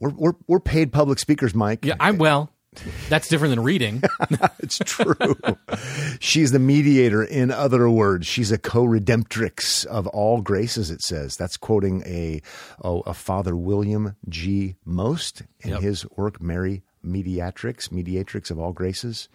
We're, 0.00 0.10
we're 0.10 0.32
we're 0.46 0.60
paid 0.60 0.92
public 0.92 1.18
speakers, 1.18 1.54
Mike. 1.54 1.84
Yeah. 1.84 1.94
I'm 1.98 2.18
well. 2.18 2.52
That's 3.08 3.26
different 3.28 3.50
than 3.56 3.64
reading. 3.64 4.02
it's 4.60 4.78
true. 4.78 5.16
she's 6.20 6.52
the 6.52 6.60
mediator. 6.60 7.24
In 7.24 7.50
other 7.50 7.90
words, 7.90 8.26
she's 8.26 8.52
a 8.52 8.58
co-redemptrix 8.58 9.84
of 9.86 10.06
all 10.08 10.42
graces. 10.42 10.90
It 10.90 11.02
says 11.02 11.36
that's 11.36 11.56
quoting 11.56 12.02
a 12.06 12.40
oh, 12.84 13.00
a 13.00 13.14
Father 13.14 13.56
William 13.56 14.14
G. 14.28 14.76
Most 14.84 15.42
in 15.60 15.70
Yep. 15.70 15.80
his 15.80 16.06
work, 16.16 16.40
Mary 16.40 16.82
Mediatrix, 17.08 17.88
Mediatrix 17.90 18.50
of 18.50 18.58
all 18.58 18.72
graces. 18.72 19.28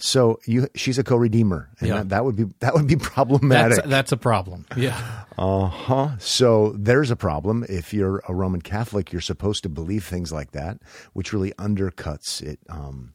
So 0.00 0.38
you, 0.46 0.68
she's 0.76 0.96
a 0.98 1.02
co-redeemer, 1.02 1.68
and 1.80 1.88
Yeah. 1.88 1.94
that, 1.96 2.08
that 2.10 2.24
would 2.24 2.36
be 2.36 2.44
that 2.60 2.72
would 2.74 2.86
be 2.86 2.94
problematic. 3.14 3.78
That's 3.78 3.88
that's 3.88 4.12
a 4.12 4.16
problem. 4.16 4.64
Yeah. 4.76 4.96
Uh 5.36 5.66
huh. 5.66 6.08
So 6.18 6.72
there's 6.78 7.10
a 7.10 7.16
problem. 7.16 7.64
If 7.68 7.92
you're 7.92 8.22
a 8.28 8.32
Roman 8.34 8.62
Catholic, 8.62 9.10
you're 9.12 9.20
supposed 9.20 9.64
to 9.64 9.68
believe 9.68 10.04
things 10.04 10.30
like 10.32 10.52
that, 10.52 10.78
which 11.14 11.32
really 11.32 11.52
undercuts 11.58 12.40
it. 12.42 12.60
Um, 12.68 13.12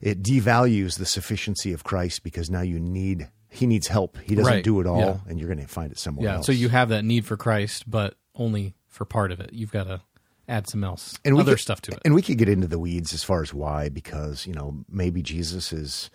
it 0.00 0.22
devalues 0.22 0.98
the 0.98 1.06
sufficiency 1.06 1.72
of 1.74 1.84
Christ 1.84 2.22
because 2.24 2.48
now 2.50 2.62
you 2.62 2.80
need 2.80 3.28
he 3.50 3.66
needs 3.66 3.88
help. 3.88 4.16
He 4.24 4.34
doesn't 4.34 4.50
Right. 4.50 4.64
do 4.64 4.80
it 4.80 4.86
all, 4.86 4.98
Yeah. 4.98 5.16
and 5.28 5.38
you're 5.38 5.48
going 5.48 5.60
to 5.60 5.66
find 5.66 5.92
it 5.92 5.98
somewhere 5.98 6.24
Yeah. 6.26 6.36
else. 6.36 6.46
So 6.46 6.52
you 6.52 6.70
have 6.70 6.88
that 6.88 7.04
need 7.04 7.26
for 7.26 7.36
Christ, 7.36 7.84
but 7.90 8.14
only 8.34 8.74
for 8.88 9.04
part 9.04 9.30
of 9.30 9.40
it. 9.40 9.52
You've 9.52 9.70
got 9.72 9.84
to 9.84 10.00
add 10.48 10.68
some 10.68 10.84
else, 10.84 11.18
and 11.24 11.38
other 11.38 11.52
could- 11.52 11.60
stuff 11.60 11.80
to 11.82 11.92
it. 11.92 12.00
And 12.04 12.14
we 12.14 12.22
could 12.22 12.38
get 12.38 12.48
into 12.48 12.66
the 12.66 12.78
weeds 12.78 13.12
as 13.14 13.24
far 13.24 13.42
as 13.42 13.52
why, 13.54 13.88
because 13.88 14.46
you 14.46 14.52
know 14.54 14.84
maybe 14.88 15.22
Jesus 15.22 15.72
is 15.72 16.10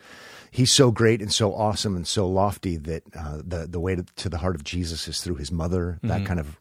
he's 0.52 0.74
so 0.74 0.92
great 0.92 1.22
and 1.22 1.32
so 1.32 1.54
awesome 1.54 1.96
and 1.96 2.08
so 2.08 2.28
lofty 2.28 2.78
that 2.78 3.04
uh, 3.16 3.42
the 3.44 3.68
the 3.68 3.80
way 3.80 3.96
to, 3.96 4.04
to 4.04 4.30
the 4.30 4.38
heart 4.38 4.56
of 4.56 4.64
Jesus 4.64 5.08
is 5.08 5.20
through 5.22 5.36
his 5.36 5.52
mother. 5.52 5.94
Mm-hmm. 5.98 6.08
That 6.08 6.26
kind 6.26 6.40
of 6.40 6.60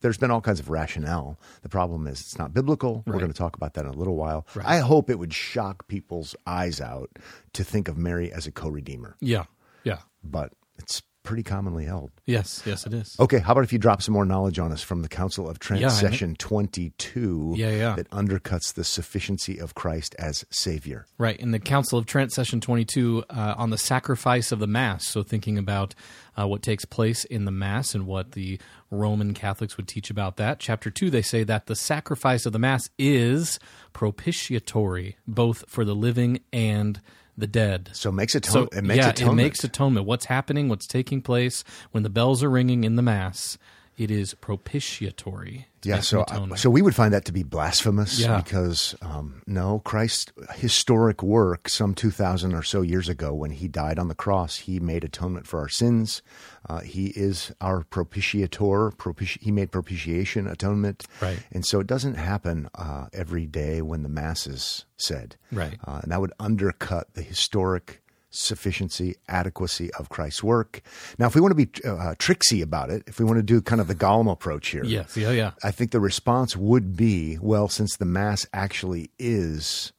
there's 0.00 0.16
been 0.16 0.30
all 0.30 0.40
kinds 0.40 0.60
of 0.60 0.70
rationale. 0.70 1.38
The 1.62 1.68
problem 1.68 2.06
is 2.06 2.20
it's 2.22 2.38
not 2.38 2.54
biblical. 2.54 3.02
We're 3.06 3.18
going 3.18 3.30
to 3.30 3.36
talk 3.36 3.54
about 3.54 3.74
that 3.74 3.84
in 3.84 3.90
a 3.90 3.96
little 3.96 4.16
while. 4.16 4.46
Right. 4.54 4.66
I 4.66 4.78
hope 4.78 5.10
it 5.10 5.18
would 5.18 5.34
shock 5.34 5.86
people's 5.88 6.34
eyes 6.46 6.80
out 6.80 7.10
to 7.52 7.64
think 7.64 7.86
of 7.88 7.98
Mary 7.98 8.32
as 8.32 8.46
a 8.46 8.50
co-redeemer, 8.50 9.16
Yeah. 9.20 9.44
Yeah. 9.84 9.98
but 10.24 10.54
it's 10.78 11.02
pretty 11.22 11.42
commonly 11.42 11.84
held. 11.84 12.10
Yes. 12.24 12.62
Yes, 12.64 12.86
it 12.86 12.94
is. 12.94 13.14
Okay, 13.20 13.38
how 13.38 13.52
about 13.52 13.64
if 13.64 13.72
you 13.72 13.78
drop 13.78 14.00
some 14.00 14.14
more 14.14 14.24
knowledge 14.24 14.58
on 14.58 14.72
us 14.72 14.82
from 14.82 15.02
the 15.02 15.08
Council 15.08 15.48
of 15.48 15.58
Trent, 15.58 15.82
Yeah, 15.82 15.88
session 15.88 16.34
22, 16.36 17.54
Yeah, 17.56 17.70
yeah. 17.70 17.94
that 17.96 18.08
undercuts 18.10 18.72
the 18.72 18.84
sufficiency 18.84 19.58
of 19.58 19.74
Christ 19.74 20.14
as 20.18 20.46
Savior? 20.50 21.06
Right. 21.18 21.38
In 21.38 21.50
the 21.50 21.58
Council 21.58 21.98
of 21.98 22.06
Trent, 22.06 22.32
session 22.32 22.60
22, 22.60 23.24
uh, 23.28 23.54
on 23.58 23.70
the 23.70 23.78
sacrifice 23.78 24.52
of 24.52 24.58
the 24.58 24.66
Mass. 24.66 25.06
So, 25.06 25.22
thinking 25.22 25.58
about 25.58 25.94
uh, 26.38 26.46
what 26.46 26.62
takes 26.62 26.84
place 26.84 27.24
in 27.24 27.44
the 27.44 27.50
Mass 27.50 27.94
and 27.94 28.06
what 28.06 28.32
the 28.32 28.58
Roman 28.90 29.34
Catholics 29.34 29.76
would 29.76 29.88
teach 29.88 30.08
about 30.10 30.36
that. 30.38 30.60
Chapter 30.60 30.90
2, 30.90 31.10
they 31.10 31.20
say 31.22 31.44
that 31.44 31.66
the 31.66 31.76
sacrifice 31.76 32.46
of 32.46 32.52
the 32.54 32.58
Mass 32.58 32.88
is 32.98 33.58
propitiatory, 33.92 35.16
both 35.26 35.64
for 35.68 35.84
the 35.84 35.94
living 35.94 36.40
and 36.52 37.00
the 37.38 37.46
dead. 37.46 37.90
So 37.92 38.10
it 38.10 38.12
makes 38.12 38.32
So, 38.32 38.68
it 38.72 38.82
makes 38.84 38.98
yeah, 39.04 39.10
atonement. 39.10 39.40
it 39.40 39.42
makes 39.44 39.64
atonement. 39.64 40.06
What's 40.06 40.26
happening, 40.26 40.68
what's 40.68 40.86
taking 40.86 41.22
place 41.22 41.64
when 41.92 42.02
the 42.02 42.10
bells 42.10 42.42
are 42.42 42.50
ringing 42.50 42.84
in 42.84 42.96
the 42.96 43.02
Mass, 43.02 43.56
It 43.98 44.10
is 44.12 44.32
propitiatory. 44.34 45.66
It's 45.78 45.86
Yeah, 45.86 46.00
so 46.00 46.20
uh, 46.20 46.24
atonement. 46.24 46.60
so 46.60 46.70
we 46.70 46.82
would 46.82 46.94
find 46.94 47.12
that 47.12 47.24
to 47.26 47.32
be 47.32 47.42
blasphemous 47.42 48.18
Yeah. 48.20 48.40
because 48.40 48.94
um, 49.02 49.42
no, 49.46 49.80
Christ's 49.80 50.32
historic 50.54 51.22
work 51.22 51.68
some 51.68 51.94
two 51.94 52.10
thousand 52.10 52.54
or 52.54 52.62
so 52.62 52.82
years 52.82 53.08
ago, 53.08 53.34
when 53.34 53.50
he 53.50 53.68
died 53.68 53.98
on 53.98 54.08
the 54.08 54.14
cross, 54.14 54.56
he 54.56 54.78
made 54.80 55.04
atonement 55.04 55.46
for 55.46 55.58
our 55.60 55.68
sins. 55.68 56.22
Uh, 56.68 56.80
he 56.80 57.08
is 57.08 57.52
our 57.60 57.84
propitiator. 57.84 58.92
Propici- 58.96 59.40
he 59.40 59.50
made 59.50 59.70
propitiation, 59.72 60.46
atonement, 60.46 61.06
Right. 61.20 61.38
And 61.52 61.64
so 61.66 61.80
it 61.80 61.86
doesn't 61.86 62.14
happen 62.14 62.68
uh, 62.74 63.06
every 63.12 63.46
day 63.46 63.82
when 63.82 64.02
the 64.04 64.08
mass 64.08 64.46
is 64.46 64.84
said, 64.96 65.36
Right. 65.52 65.78
Uh, 65.86 66.00
and 66.02 66.12
that 66.12 66.20
would 66.20 66.32
undercut 66.40 67.14
the 67.14 67.22
historic 67.22 68.00
sufficiency, 68.30 69.16
adequacy 69.28 69.92
of 69.94 70.08
Christ's 70.08 70.42
work. 70.42 70.82
Now, 71.18 71.26
if 71.26 71.34
we 71.34 71.40
want 71.40 71.56
to 71.56 71.66
be 71.66 71.70
uh, 71.88 72.14
tricksy 72.18 72.60
about 72.62 72.90
it, 72.90 73.02
if 73.06 73.18
we 73.18 73.24
want 73.24 73.38
to 73.38 73.42
do 73.42 73.60
kind 73.62 73.80
of 73.80 73.88
the 73.88 73.94
Gollum 73.94 74.30
approach 74.30 74.68
here, 74.68 74.84
yes, 74.84 75.16
yeah, 75.16 75.30
yeah. 75.30 75.52
I 75.64 75.70
think 75.70 75.90
the 75.92 76.00
response 76.00 76.56
would 76.56 76.96
be, 76.96 77.38
well, 77.40 77.68
since 77.68 77.96
the 77.96 78.04
Mass 78.04 78.46
actually 78.52 79.10
is 79.18 79.92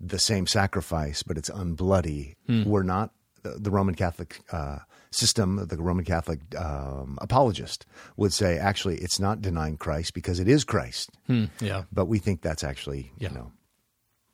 the 0.00 0.18
same 0.18 0.46
sacrifice, 0.46 1.22
but 1.22 1.36
it's 1.38 1.50
unbloody, 1.50 2.34
we're 2.48 2.82
not 2.82 3.10
the, 3.42 3.50
the 3.58 3.70
Roman 3.70 3.94
Catholic 3.94 4.40
uh, 4.52 4.78
system, 5.10 5.66
the 5.68 5.76
Roman 5.76 6.04
Catholic 6.04 6.40
um, 6.58 7.18
apologist 7.20 7.86
would 8.16 8.32
say, 8.32 8.58
actually, 8.58 8.96
it's 8.96 9.20
not 9.20 9.40
denying 9.42 9.76
Christ 9.76 10.12
because 10.14 10.40
it 10.40 10.48
is 10.48 10.64
Christ. 10.64 11.10
Hmm, 11.26 11.44
yeah. 11.60 11.84
But 11.92 12.06
we 12.06 12.18
think 12.18 12.40
that's 12.42 12.64
actually, 12.64 13.12
Yeah. 13.18 13.28
you 13.28 13.34
know, 13.36 13.52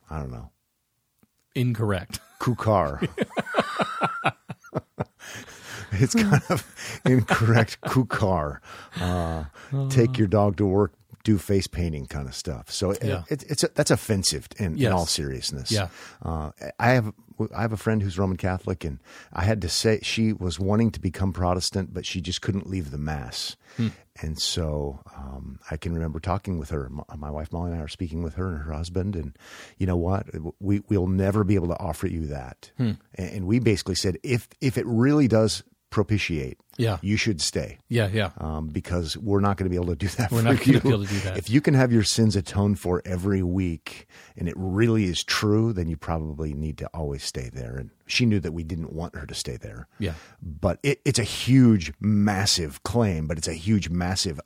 I 0.08 0.18
don't 0.20 0.30
know, 0.32 0.50
Incorrect. 1.54 2.20
kukur. 2.40 3.06
it's 5.92 6.14
kind 6.14 6.42
of 6.50 7.00
incorrect 7.04 7.80
kukur. 7.82 8.58
Uh, 9.00 9.44
take 9.88 10.18
your 10.18 10.26
dog 10.28 10.56
to 10.56 10.66
work, 10.66 10.92
do 11.24 11.38
face 11.38 11.66
painting 11.66 12.06
kind 12.06 12.26
of 12.28 12.34
stuff. 12.34 12.70
So 12.70 12.92
it, 12.92 13.04
Yeah. 13.04 13.22
it, 13.28 13.44
it's 13.48 13.62
that's 13.74 13.90
offensive 13.90 14.48
in, 14.58 14.80
in 14.80 14.92
all 14.92 15.06
seriousness. 15.06 15.70
Yeah. 15.70 15.88
Uh, 16.24 16.50
I 16.78 16.90
have 16.90 17.12
I 17.54 17.62
have 17.62 17.72
a 17.72 17.76
friend 17.76 18.02
who's 18.02 18.18
Roman 18.18 18.36
Catholic, 18.36 18.84
and 18.84 18.98
I 19.32 19.44
had 19.44 19.62
to 19.62 19.68
say 19.68 20.00
she 20.02 20.32
was 20.32 20.58
wanting 20.58 20.90
to 20.92 21.00
become 21.00 21.32
Protestant, 21.32 21.94
but 21.94 22.06
she 22.06 22.20
just 22.20 22.42
couldn't 22.42 22.68
leave 22.68 22.90
the 22.90 22.98
mass. 22.98 23.56
Hmm. 23.76 23.88
And 24.20 24.38
so 24.38 25.00
um, 25.16 25.58
I 25.70 25.76
can 25.76 25.94
remember 25.94 26.20
talking 26.20 26.58
with 26.58 26.70
her. 26.70 26.90
My, 27.16 27.30
wife 27.30 27.52
Molly 27.52 27.70
and 27.70 27.80
I 27.80 27.84
are 27.84 27.88
speaking 27.88 28.22
with 28.22 28.34
her 28.34 28.48
and 28.48 28.62
her 28.62 28.72
husband, 28.72 29.16
and 29.16 29.36
you 29.78 29.86
know 29.86 29.96
what? 29.96 30.26
We 30.60 30.80
we'll 30.88 31.06
never 31.06 31.44
be 31.44 31.54
able 31.54 31.68
to 31.68 31.78
offer 31.78 32.06
you 32.06 32.26
that. 32.26 32.70
Hmm. 32.76 32.92
And, 33.14 33.30
and 33.30 33.46
we 33.46 33.58
basically 33.58 33.94
said 33.94 34.18
if 34.22 34.48
if 34.60 34.76
it 34.76 34.86
really 34.86 35.28
does 35.28 35.62
propitiate, 35.90 36.56
Yeah. 36.78 36.98
you 37.02 37.16
should 37.16 37.40
stay 37.40 37.78
Yeah, 37.88 38.08
yeah. 38.12 38.30
um, 38.38 38.68
because 38.68 39.16
we're 39.16 39.40
not 39.40 39.56
going 39.56 39.64
to 39.66 39.70
be 39.70 39.76
able 39.76 39.88
to 39.88 39.96
do 39.96 40.08
that. 40.08 40.30
We're 40.30 40.42
not 40.42 40.58
gonna 40.64 40.80
be 40.80 40.88
able 40.88 41.04
to 41.04 41.12
do 41.12 41.18
that. 41.20 41.36
If 41.36 41.50
you 41.50 41.60
can 41.60 41.74
have 41.74 41.92
your 41.92 42.04
sins 42.04 42.36
atoned 42.36 42.78
for 42.78 43.02
every 43.04 43.42
week, 43.42 44.06
and 44.36 44.48
it 44.48 44.54
really 44.56 45.04
is 45.04 45.22
true, 45.24 45.72
then 45.72 45.88
you 45.88 45.96
probably 45.96 46.54
need 46.54 46.78
to 46.78 46.86
always 46.94 47.24
stay 47.24 47.50
there. 47.52 47.76
And 47.76 47.90
she 48.06 48.24
knew 48.24 48.38
that 48.40 48.52
we 48.52 48.62
didn't 48.62 48.92
want 48.92 49.16
her 49.16 49.26
to 49.26 49.34
stay 49.34 49.56
there. 49.56 49.88
Yeah. 49.98 50.14
But 50.40 50.78
it, 50.84 51.00
it's 51.04 51.18
a 51.18 51.24
huge, 51.24 51.92
massive 52.00 52.82
claim, 52.84 53.26
but 53.26 53.36
it's 53.36 53.48
a 53.48 53.52
huge, 53.54 53.90
massive 53.90 54.40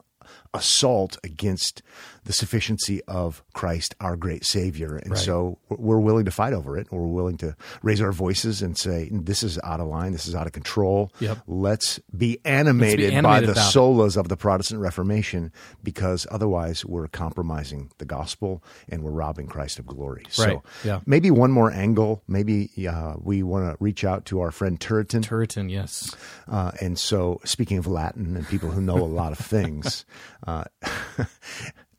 assault 0.55 1.19
against 1.25 1.83
the 2.25 2.33
sufficiency 2.33 3.03
of 3.05 3.43
Christ, 3.53 3.95
our 4.01 4.17
great 4.17 4.45
Savior. 4.45 4.97
And 4.97 5.13
Right. 5.13 5.19
so 5.21 5.59
we're 5.69 5.99
willing 6.01 6.25
to 6.25 6.31
fight 6.31 6.53
over 6.53 6.77
it. 6.79 6.87
We're 6.91 7.07
willing 7.07 7.37
to 7.39 7.55
raise 7.83 8.01
our 8.01 8.13
voices 8.13 8.63
and 8.63 8.77
say, 8.77 9.09
this 9.13 9.43
is 9.43 9.59
out 9.63 9.81
of 9.81 9.89
line. 9.89 10.13
This 10.13 10.27
is 10.27 10.35
out 10.35 10.47
of 10.47 10.53
control. 10.53 11.13
Yep. 11.21 11.39
Let's 11.47 12.01
be 12.17 12.39
animated, 12.45 13.11
by 13.11 13.17
animated 13.19 13.49
the 13.49 13.53
about 13.53 13.75
it. 13.75 13.79
solas 13.79 14.17
of 14.17 14.29
the 14.29 14.37
Protestant 14.37 14.81
Reformation 14.81 15.53
because 15.83 16.27
otherwise 16.31 16.85
we're 16.85 17.09
compromising 17.09 17.91
the 17.99 18.05
gospel 18.05 18.63
and 18.89 19.03
we're 19.03 19.11
robbing 19.11 19.47
Christ 19.47 19.79
of 19.79 19.87
glory. 19.87 20.23
Right. 20.25 20.33
So 20.33 20.63
Yeah. 20.85 21.01
maybe 21.07 21.31
one 21.31 21.51
more 21.53 21.71
angle. 21.71 22.23
Maybe 22.27 22.71
uh, 22.89 23.15
we 23.21 23.43
want 23.43 23.71
to 23.71 23.77
reach 23.83 24.05
out 24.05 24.25
to 24.27 24.41
our 24.41 24.51
friend 24.51 24.81
Turretin. 24.81 25.23
Turretin, 25.23 25.71
yes. 25.71 26.15
Uh, 26.49 26.73
and 26.81 26.99
so, 26.99 27.41
speaking 27.45 27.79
of 27.79 27.87
Latin 27.87 28.37
and 28.37 28.47
people 28.49 28.71
who 28.71 28.81
know 28.81 28.97
a 28.99 29.05
lot 29.05 29.33
of 29.33 29.39
things, 29.39 30.05
uh, 30.47 30.65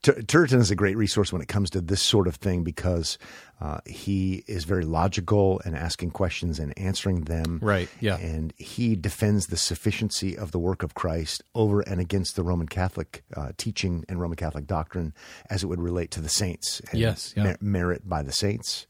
Tur- 0.06 0.22
Turretin 0.22 0.60
is 0.60 0.70
a 0.70 0.76
great 0.76 0.96
resource 0.98 1.34
when 1.34 1.42
it 1.42 1.48
comes 1.48 1.72
to 1.72 1.82
this 1.82 2.02
sort 2.02 2.28
of 2.28 2.36
thing 2.36 2.64
because 2.64 3.18
uh, 3.60 3.80
he 3.88 4.44
is 4.48 4.64
very 4.64 4.86
logical 4.86 5.60
and 5.66 5.76
asking 5.76 6.12
questions 6.12 6.60
and 6.60 6.78
answering 6.78 7.22
them. 7.22 7.60
Right, 7.64 7.90
yeah. 8.00 8.18
And 8.18 8.54
he 8.58 8.96
defends 8.96 9.48
the 9.48 9.58
sufficiency 9.58 10.38
of 10.38 10.52
the 10.52 10.60
work 10.60 10.84
of 10.84 10.94
Christ 10.94 11.44
over 11.56 11.82
and 11.82 12.00
against 12.00 12.36
the 12.36 12.44
Roman 12.44 12.68
Catholic 12.68 13.24
uh, 13.36 13.54
teaching 13.58 14.06
and 14.08 14.22
Roman 14.22 14.36
Catholic 14.36 14.68
doctrine 14.68 15.14
as 15.50 15.64
it 15.64 15.68
would 15.68 15.82
relate 15.82 16.12
to 16.12 16.22
the 16.22 16.30
saints 16.30 16.82
and 16.92 17.00
Yes, 17.00 17.34
yeah. 17.36 17.44
mer- 17.44 17.58
merit 17.62 18.08
by 18.08 18.22
the 18.22 18.32
saints. 18.32 18.86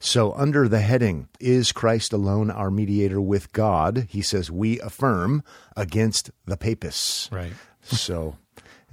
So, 0.00 0.32
under 0.34 0.68
the 0.68 0.80
heading, 0.80 1.28
Is 1.40 1.72
Christ 1.72 2.12
alone 2.12 2.50
our 2.50 2.70
mediator 2.70 3.20
with 3.20 3.52
God? 3.52 4.06
He 4.10 4.22
says, 4.22 4.50
We 4.50 4.78
affirm 4.80 5.42
against 5.76 6.30
the 6.44 6.56
papists. 6.56 7.28
Right. 7.32 7.52
So, 7.82 8.36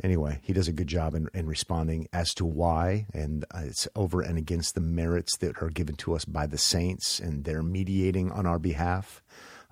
anyway, 0.03 0.39
he 0.43 0.53
does 0.53 0.67
a 0.67 0.71
good 0.71 0.87
job 0.87 1.13
in, 1.15 1.29
in 1.33 1.45
responding 1.47 2.07
as 2.13 2.33
to 2.35 2.45
why, 2.45 3.05
and 3.13 3.45
uh, 3.53 3.59
it's 3.63 3.87
over 3.95 4.21
and 4.21 4.37
against 4.37 4.75
the 4.75 4.81
merits 4.81 5.37
that 5.37 5.61
are 5.61 5.69
given 5.69 5.95
to 5.97 6.15
us 6.15 6.25
by 6.25 6.45
the 6.47 6.57
saints, 6.57 7.19
and 7.19 7.43
they're 7.43 7.63
mediating 7.63 8.31
on 8.31 8.45
our 8.45 8.59
behalf. 8.59 9.21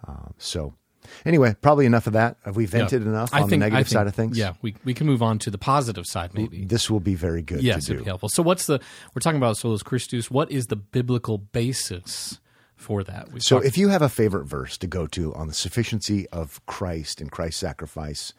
Uh, 0.07 0.29
so, 0.37 0.73
anyway, 1.25 1.55
probably 1.61 1.85
enough 1.85 2.07
of 2.07 2.13
that. 2.13 2.37
Have 2.45 2.55
we 2.55 2.65
vented 2.65 3.01
Yeah. 3.03 3.09
enough 3.09 3.33
I 3.33 3.37
on 3.41 3.43
think- 3.43 3.49
the 3.51 3.57
negative 3.69 3.87
think- 3.87 3.93
side 3.93 4.07
of 4.07 4.15
things? 4.15 4.37
Yeah, 4.37 4.53
we, 4.61 4.75
we 4.83 4.93
can 4.93 5.07
move 5.07 5.21
on 5.21 5.39
to 5.39 5.49
the 5.51 5.57
positive 5.57 6.05
side, 6.05 6.33
maybe. 6.33 6.65
This 6.65 6.89
will 6.89 6.99
be 6.99 7.15
very 7.15 7.41
good 7.41 7.61
Yes, 7.63 7.85
to 7.85 7.91
it'd 7.93 7.97
do. 7.99 8.03
be 8.03 8.09
helpful. 8.09 8.29
So, 8.29 8.43
what's 8.43 8.65
the 8.65 8.79
we're 9.13 9.19
talking 9.21 9.37
about 9.37 9.57
solus 9.57 9.83
Christus? 9.83 10.29
What 10.31 10.51
is 10.51 10.67
the 10.67 10.75
biblical 10.75 11.37
basis 11.37 12.39
for 12.83 13.03
that? 13.03 13.31
We've 13.31 13.41
So, 13.41 13.55
talked- 13.55 13.65
if 13.67 13.77
you 13.77 13.87
have 13.89 14.01
a 14.01 14.09
favorite 14.09 14.45
verse 14.45 14.77
to 14.77 14.87
go 14.87 15.07
to 15.07 15.33
on 15.33 15.47
the 15.47 15.53
sufficiency 15.53 16.27
of 16.29 16.63
Christ 16.67 17.19
and 17.21 17.31
Christ's 17.31 17.59
sacrifice, 17.61 18.33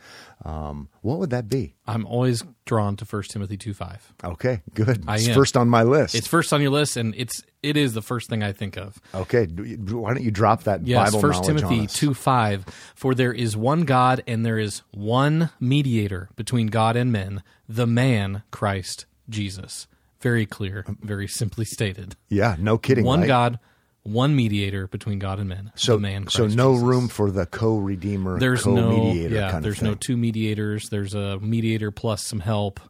um, 0.45 0.89
what 1.01 1.19
would 1.19 1.31
that 1.31 1.49
be? 1.49 1.75
I'm 1.87 2.07
always 2.07 2.45
drawn 2.67 2.97
to 2.97 3.05
1 3.05 3.31
Timothy 3.31 3.57
two 3.57 3.75
five. 3.75 4.13
Okay, 4.23 4.63
good. 4.75 5.05
I 5.09 5.17
it's 5.17 5.29
am. 5.29 5.35
first 5.35 5.57
on 5.57 5.69
my 5.69 5.83
list. 5.83 6.15
It's 6.15 6.27
first 6.27 6.53
on 6.53 6.61
your 6.61 6.71
list, 6.71 6.97
and 6.97 7.15
it's 7.17 7.43
it 7.63 7.77
is 7.79 7.95
the 7.95 8.03
first 8.03 8.29
thing 8.29 8.43
I 8.43 8.53
think 8.53 8.77
of. 8.77 9.01
okay, 9.15 9.47
why 9.47 10.13
don't 10.15 10.23
you 10.23 10.31
drop 10.31 10.65
that 10.65 10.87
Yes, 10.87 11.07
Bible 11.11 11.21
First 11.21 11.43
knowledge 11.43 11.61
Timothy 11.63 11.79
on 11.81 11.85
us? 11.87 11.95
two 11.95 12.13
five. 12.15 12.65
For 12.95 13.15
there 13.15 13.33
is 13.33 13.57
one 13.57 13.83
God, 13.85 14.23
and 14.27 14.45
there 14.45 14.59
is 14.59 14.83
one 14.93 15.51
mediator 15.61 16.29
between 16.37 16.67
God 16.69 16.95
and 16.97 17.11
men, 17.11 17.43
the 17.69 17.87
man 17.87 18.43
Christ 18.51 19.07
Jesus. 19.29 19.87
Very 20.21 20.47
clear, 20.47 20.85
very 21.03 21.29
simply 21.29 21.65
stated. 21.67 22.17
Yeah, 22.31 22.57
no 22.59 22.79
kidding. 22.79 23.05
One 23.05 23.21
right? 23.21 23.27
God, 23.27 23.59
one 24.05 24.37
mediator 24.37 24.87
between 24.87 25.19
God 25.19 25.39
and 25.41 25.49
men. 25.49 25.73
So, 25.75 25.95
the 25.95 26.01
man. 26.01 26.25
Christ 26.25 26.37
so 26.37 26.47
no 26.47 26.73
Jesus. 26.75 26.87
room 26.87 27.09
for 27.09 27.31
the 27.31 27.47
co-redeemer, 27.47 28.39
There's 28.39 28.67
no 28.67 28.91
co-mediator 28.91 29.35
yeah. 29.35 29.51
kind 29.51 29.65
There's 29.65 29.75
of 29.77 29.81
thing. 29.81 29.91
no 29.91 29.95
two 29.97 30.17
mediators. 30.17 30.89
There's 30.91 31.15
a 31.15 31.39
mediator 31.41 31.91
plus 31.91 32.23
some 32.25 32.41
help. 32.41 32.81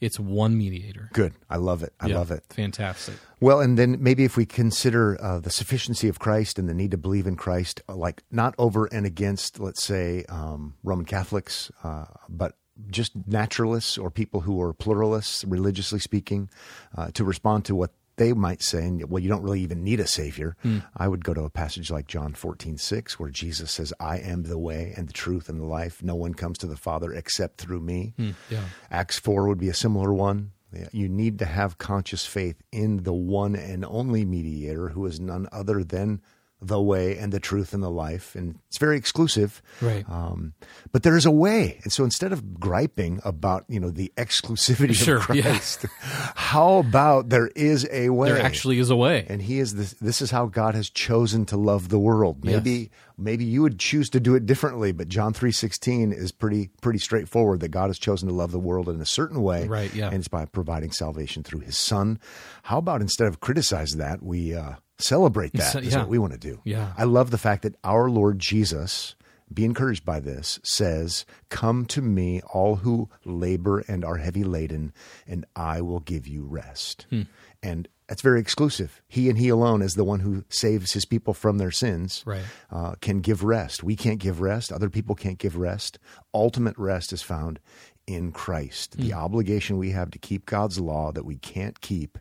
It's 0.00 0.18
one 0.18 0.58
mediator. 0.58 1.10
Good. 1.12 1.32
I 1.48 1.58
love 1.58 1.84
it. 1.84 1.92
I 2.00 2.08
Yeah, 2.08 2.16
love 2.18 2.32
it. 2.32 2.42
Fantastic. 2.50 3.14
Well, 3.38 3.60
and 3.60 3.78
then 3.78 3.98
maybe 4.02 4.24
if 4.24 4.36
we 4.36 4.44
consider 4.46 5.16
uh, 5.22 5.38
the 5.38 5.50
sufficiency 5.50 6.08
of 6.08 6.18
Christ 6.18 6.58
and 6.58 6.68
the 6.68 6.74
need 6.74 6.90
to 6.90 6.96
believe 6.96 7.26
in 7.28 7.36
Christ, 7.36 7.82
uh, 7.88 7.94
like 7.94 8.24
not 8.30 8.54
over 8.58 8.86
and 8.86 9.06
against, 9.06 9.60
let's 9.60 9.84
say, 9.84 10.24
um, 10.28 10.74
Roman 10.82 11.04
Catholics, 11.04 11.70
uh, 11.84 12.06
but 12.28 12.56
just 12.90 13.12
naturalists 13.28 13.96
or 13.96 14.10
people 14.10 14.40
who 14.40 14.60
are 14.60 14.72
pluralists, 14.72 15.44
religiously 15.44 16.00
speaking, 16.00 16.50
uh, 16.96 17.12
to 17.12 17.22
respond 17.22 17.64
to 17.66 17.74
what 17.76 17.92
they 18.16 18.32
might 18.32 18.62
say, 18.62 18.90
well, 19.08 19.22
you 19.22 19.28
don't 19.28 19.42
really 19.42 19.60
even 19.62 19.82
need 19.82 20.00
a 20.00 20.06
savior. 20.06 20.56
Hmm. 20.62 20.80
I 20.96 21.08
would 21.08 21.24
go 21.24 21.34
to 21.34 21.44
a 21.44 21.50
passage 21.50 21.90
like 21.90 22.06
John 22.06 22.34
fourteen 22.34 22.78
six, 22.78 23.18
where 23.18 23.30
Jesus 23.30 23.70
says, 23.70 23.92
I 23.98 24.18
am 24.18 24.42
the 24.42 24.58
way 24.58 24.92
and 24.96 25.08
the 25.08 25.12
truth 25.12 25.48
and 25.48 25.60
the 25.60 25.64
life. 25.64 26.02
No 26.02 26.14
one 26.14 26.34
comes 26.34 26.58
to 26.58 26.66
the 26.66 26.76
Father 26.76 27.12
except 27.12 27.58
through 27.58 27.80
me. 27.80 28.14
Hmm. 28.16 28.30
yeah. 28.50 28.64
Acts 28.90 29.18
4 29.18 29.48
would 29.48 29.58
be 29.58 29.68
a 29.68 29.74
similar 29.74 30.12
one. 30.12 30.52
You 30.92 31.08
need 31.08 31.38
to 31.40 31.44
have 31.44 31.76
conscious 31.76 32.24
faith 32.24 32.56
in 32.72 33.02
the 33.02 33.12
one 33.12 33.54
and 33.54 33.84
only 33.84 34.24
mediator 34.24 34.88
who 34.88 35.04
is 35.04 35.20
none 35.20 35.46
other 35.52 35.84
than 35.84 36.22
the 36.64 36.80
way 36.80 37.18
and 37.18 37.32
the 37.32 37.40
truth 37.40 37.74
and 37.74 37.82
the 37.82 37.90
life. 37.90 38.34
And 38.36 38.58
it's 38.68 38.78
very 38.78 38.96
exclusive. 38.96 39.60
Right. 39.80 40.08
Um, 40.08 40.54
but 40.92 41.02
there 41.02 41.16
is 41.16 41.26
a 41.26 41.30
way. 41.30 41.80
And 41.82 41.92
so 41.92 42.04
instead 42.04 42.32
of 42.32 42.60
griping 42.60 43.20
about, 43.24 43.64
you 43.68 43.80
know, 43.80 43.90
the 43.90 44.12
exclusivity 44.16 44.94
Sure, 44.94 45.16
of 45.18 45.34
yeah. 45.34 45.42
Christ, 45.42 45.86
how 46.36 46.74
about 46.78 47.28
there 47.30 47.48
is 47.48 47.86
a 47.90 48.10
way? 48.10 48.28
There 48.28 48.40
actually 48.40 48.78
is 48.78 48.90
a 48.90 48.96
way. 48.96 49.26
and 49.28 49.42
he 49.42 49.58
is 49.58 49.74
this 49.74 49.94
this 49.94 50.22
is 50.22 50.30
how 50.30 50.46
God 50.46 50.74
has 50.74 50.88
chosen 50.88 51.44
to 51.46 51.56
love 51.56 51.88
the 51.88 51.98
world. 51.98 52.44
Maybe 52.44 52.70
Yes. 52.72 52.88
maybe 53.18 53.44
you 53.44 53.62
would 53.62 53.78
choose 53.78 54.08
to 54.10 54.20
do 54.20 54.34
it 54.34 54.46
differently, 54.46 54.92
but 54.92 55.08
John 55.08 55.32
3:16 55.32 56.12
is 56.12 56.30
pretty 56.32 56.70
pretty 56.80 56.98
straightforward 57.00 57.60
that 57.60 57.68
God 57.70 57.88
has 57.88 57.98
chosen 57.98 58.28
to 58.28 58.34
love 58.34 58.52
the 58.52 58.58
world 58.60 58.88
in 58.88 59.00
a 59.00 59.06
certain 59.06 59.42
way. 59.42 59.66
Right, 59.66 59.92
yeah. 59.94 60.06
And 60.06 60.16
it's 60.16 60.28
by 60.28 60.44
providing 60.44 60.92
salvation 60.92 61.42
through 61.42 61.60
his 61.60 61.76
son. 61.76 62.18
How 62.64 62.78
about 62.78 63.00
instead 63.00 63.26
of 63.26 63.40
criticize 63.40 63.92
that, 63.96 64.22
we 64.22 64.54
uh 64.54 64.74
celebrate 65.02 65.52
that. 65.54 65.74
Is 65.76 65.92
yeah. 65.92 66.00
what 66.00 66.08
we 66.08 66.18
want 66.18 66.32
to 66.32 66.38
do. 66.38 66.60
Yeah. 66.64 66.92
I 66.96 67.04
love 67.04 67.30
the 67.30 67.38
fact 67.38 67.62
that 67.62 67.76
our 67.84 68.08
Lord 68.10 68.38
Jesus 68.38 69.14
be 69.52 69.64
encouraged 69.64 70.04
by 70.04 70.20
this, 70.20 70.58
says, 70.62 71.24
Come 71.50 71.84
to 71.86 72.00
me, 72.02 72.40
all 72.52 72.76
who 72.76 73.08
labor 73.24 73.84
and 73.88 74.04
are 74.04 74.16
heavy 74.16 74.44
laden, 74.44 74.92
and 75.26 75.44
I 75.54 75.80
will 75.80 76.00
give 76.00 76.26
you 76.26 76.44
rest. 76.44 77.06
Hmm. 77.10 77.22
And 77.62 77.88
that's 78.08 78.22
very 78.22 78.40
exclusive. 78.40 79.00
He 79.08 79.28
and 79.28 79.38
He 79.38 79.48
alone, 79.48 79.82
as 79.82 79.94
the 79.94 80.04
one 80.04 80.20
who 80.20 80.44
saves 80.48 80.92
His 80.92 81.04
people 81.04 81.34
from 81.34 81.58
their 81.58 81.70
sins, 81.70 82.22
Right. 82.26 82.42
uh, 82.70 82.94
can 83.00 83.20
give 83.20 83.44
rest. 83.44 83.82
We 83.82 83.96
can't 83.96 84.18
give 84.18 84.40
rest. 84.40 84.72
Other 84.72 84.90
people 84.90 85.14
can't 85.14 85.38
give 85.38 85.56
rest. 85.56 85.98
Ultimate 86.34 86.76
rest 86.76 87.12
is 87.12 87.22
found 87.22 87.60
in 88.06 88.32
Christ. 88.32 88.96
The 88.98 89.12
obligation 89.12 89.78
we 89.78 89.90
have 89.90 90.10
to 90.10 90.18
keep 90.18 90.44
God's 90.44 90.80
law 90.80 91.12
that 91.12 91.24
we 91.24 91.36
can't 91.36 91.80
keep, 91.80 92.18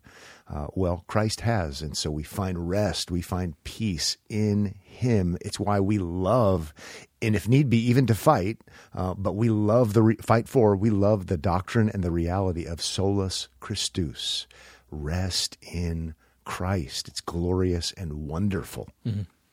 uh, 0.51 0.67
well, 0.73 1.03
Christ 1.07 1.41
has. 1.41 1.81
And 1.81 1.95
so 1.95 2.11
we 2.11 2.23
find 2.23 2.69
rest, 2.69 3.09
we 3.09 3.21
find 3.21 3.61
peace 3.63 4.17
in 4.29 4.75
Him. 4.83 5.37
It's 5.41 5.59
why 5.59 5.79
we 5.79 5.97
love, 5.97 6.73
and 7.21 7.35
if 7.35 7.47
need 7.47 7.69
be, 7.69 7.77
even 7.89 8.05
to 8.07 8.15
fight, 8.15 8.57
uh, 8.93 9.13
but 9.13 9.33
we 9.33 9.49
love 9.49 9.93
the 9.93 10.01
re- 10.01 10.17
fight 10.21 10.49
for, 10.49 10.75
we 10.75 10.89
love 10.89 11.27
the 11.27 11.37
doctrine 11.37 11.89
and 11.93 12.03
the 12.03 12.11
reality 12.11 12.65
of 12.65 12.81
solus 12.81 13.47
Christus, 13.61 14.45
rest 14.89 15.57
in 15.61 16.15
Christ. 16.43 17.07
It's 17.07 17.21
glorious 17.21 17.93
and 17.93 18.27
wonderful. 18.27 18.89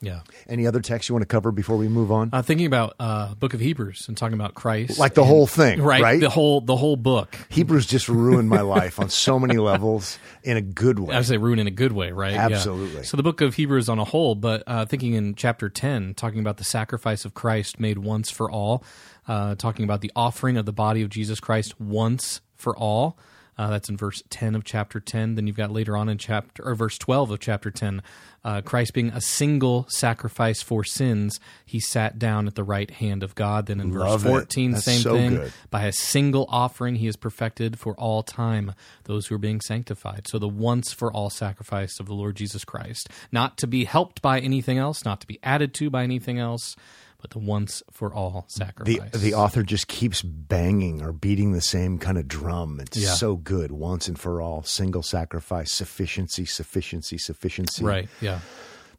Yeah. 0.01 0.21
Any 0.49 0.67
other 0.67 0.81
text 0.81 1.09
you 1.09 1.15
want 1.15 1.23
to 1.23 1.27
cover 1.27 1.51
before 1.51 1.77
we 1.77 1.89
move 1.89 2.13
on? 2.13 2.31
Uh, 2.33 2.41
thinking 2.41 2.67
about 2.67 2.95
uh, 3.01 3.35
Book 3.35 3.53
of 3.53 3.59
Hebrews 3.59 4.07
and 4.07 4.17
talking 4.17 4.35
about 4.35 4.55
Christ, 4.55 4.99
like 4.99 5.15
the 5.15 5.23
and- 5.23 5.29
whole 5.29 5.47
thing, 5.47 5.83
right? 5.83 6.01
right? 6.01 6.21
The 6.21 6.31
whole 6.31 6.61
the 6.61 6.77
whole 6.77 6.97
book. 6.97 7.37
Hebrews 7.49 7.87
just 7.87 8.09
ruined 8.09 8.49
my 8.49 8.61
life 8.79 9.01
on 9.01 9.09
so 9.09 9.41
many 9.41 9.57
levels 9.57 10.19
in 10.45 10.57
a 10.57 10.61
good 10.61 11.01
way. 11.01 11.15
I 11.15 11.19
would 11.19 11.27
say 11.27 11.37
ruin 11.37 11.59
in 11.59 11.67
a 11.67 11.73
good 11.73 11.93
way, 11.93 12.13
right? 12.13 12.33
Yeah. 12.35 12.47
Absolutely. 12.47 13.03
So 13.03 13.17
the 13.17 13.25
book 13.25 13.41
of 13.41 13.55
Hebrews 13.55 13.89
on 13.89 13.99
a 13.99 14.05
whole, 14.05 14.37
but 14.37 14.63
uh, 14.69 14.87
thinking 14.87 15.15
in 15.15 15.35
chapter 15.35 15.69
10, 15.69 16.15
talking 16.15 16.39
about 16.39 16.59
the 16.59 16.65
sacrifice 16.65 17.25
of 17.25 17.35
Christ 17.35 17.81
made 17.81 17.99
once 17.99 18.31
for 18.31 18.49
all, 18.49 18.85
uh, 19.27 19.57
talking 19.57 19.85
about 19.85 20.01
the 20.01 20.13
offering 20.15 20.57
of 20.57 20.65
the 20.65 20.73
body 20.73 21.03
of 21.03 21.09
Jesus 21.11 21.41
Christ 21.41 21.81
once 21.81 22.41
for 22.55 22.77
all. 22.77 23.19
Uh, 23.59 23.71
that's 23.71 23.89
in 23.89 23.97
verse 23.97 24.23
10 24.31 24.55
of 24.55 24.63
chapter 24.63 25.01
10. 25.01 25.35
Then 25.35 25.49
you've 25.49 25.57
got 25.57 25.73
later 25.73 25.97
on 25.97 26.09
in 26.09 26.17
chapter, 26.17 26.65
or 26.65 26.77
verse 26.77 26.97
12 26.97 27.33
of 27.33 27.41
chapter 27.41 27.73
10, 27.73 28.03
uh, 28.45 28.61
Christ 28.63 28.95
being 28.95 29.11
a 29.11 29.21
single 29.21 29.85
sacrifice 29.89 30.63
for 30.63 30.85
sins, 30.85 31.41
he 31.67 31.81
sat 31.81 32.19
down 32.19 32.47
at 32.47 32.55
the 32.55 32.63
right 32.63 32.91
hand 32.91 33.25
of 33.25 33.35
God. 33.35 33.67
Then 33.67 33.81
in 33.81 33.93
Love 33.93 34.23
verse 34.23 34.31
14, 34.31 34.77
same 34.77 35.01
so 35.01 35.15
thing. 35.15 35.31
good. 35.31 35.53
By 35.71 35.87
a 35.87 35.93
single 35.93 36.47
offering, 36.49 36.95
he 36.95 37.09
is 37.09 37.17
perfected 37.17 37.79
for 37.79 37.95
all 37.97 38.23
time 38.23 38.75
those 39.05 39.27
who 39.27 39.35
are 39.35 39.39
being 39.39 39.61
sanctified. 39.61 40.29
So 40.29 40.39
the 40.39 40.49
once 40.49 40.93
for 40.93 41.13
all 41.13 41.29
sacrifice 41.29 41.99
of 41.99 42.07
the 42.07 42.15
Lord 42.15 42.37
Jesus 42.37 42.65
Christ, 42.65 43.09
not 43.33 43.59
to 43.59 43.67
be 43.67 43.85
helped 43.85 44.23
by 44.23 44.39
anything 44.39 44.79
else, 44.79 45.05
not 45.05 45.21
to 45.21 45.27
be 45.27 45.41
added 45.43 45.75
to 45.75 45.91
by 45.91 46.05
anything 46.05 46.39
else, 46.39 46.77
but 47.21 47.31
the 47.31 47.39
once 47.39 47.83
for 47.91 48.13
all 48.15 48.45
sacrifice. 48.49 49.11
the 49.13 49.35
author 49.35 49.63
just 49.63 49.89
keeps 49.89 50.23
banging 50.23 51.03
or 51.03 51.13
beating 51.13 51.53
the 51.53 51.61
same 51.61 51.99
kind 51.99 52.17
of 52.19 52.29
drum. 52.29 52.79
It's 52.81 52.97
Yeah. 52.97 53.15
so 53.15 53.37
good, 53.37 53.73
once 53.73 54.07
and 54.09 54.19
for 54.19 54.41
all, 54.41 54.63
single 54.63 55.03
sacrifice, 55.03 55.73
sufficiency, 55.73 56.45
sufficiency, 56.45 57.19
sufficiency. 57.19 57.85
right? 57.85 58.09
Yeah, 58.21 58.41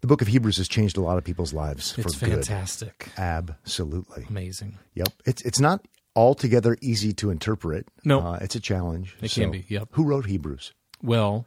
The 0.01 0.07
book 0.07 0.21
of 0.21 0.27
Hebrews 0.27 0.57
has 0.57 0.67
changed 0.67 0.97
a 0.97 1.01
lot 1.01 1.17
of 1.17 1.23
people's 1.23 1.53
lives 1.53 1.93
it's 1.97 2.15
for 2.15 2.25
good. 2.25 2.45
fantastic, 2.45 3.09
Absolutely. 3.17 4.25
amazing. 4.29 4.77
Yep. 4.95 5.09
It's 5.25 5.41
it's 5.43 5.59
not 5.59 5.85
altogether 6.15 6.77
easy 6.81 7.13
to 7.13 7.29
interpret. 7.29 7.87
No. 8.03 8.19
uh, 8.19 8.37
it's 8.41 8.55
a 8.55 8.59
challenge. 8.59 9.15
It 9.21 9.31
can 9.31 9.51
be, 9.51 9.65
yep. 9.69 9.87
Who 9.91 10.03
wrote 10.03 10.25
Hebrews? 10.25 10.73
Well, 11.01 11.45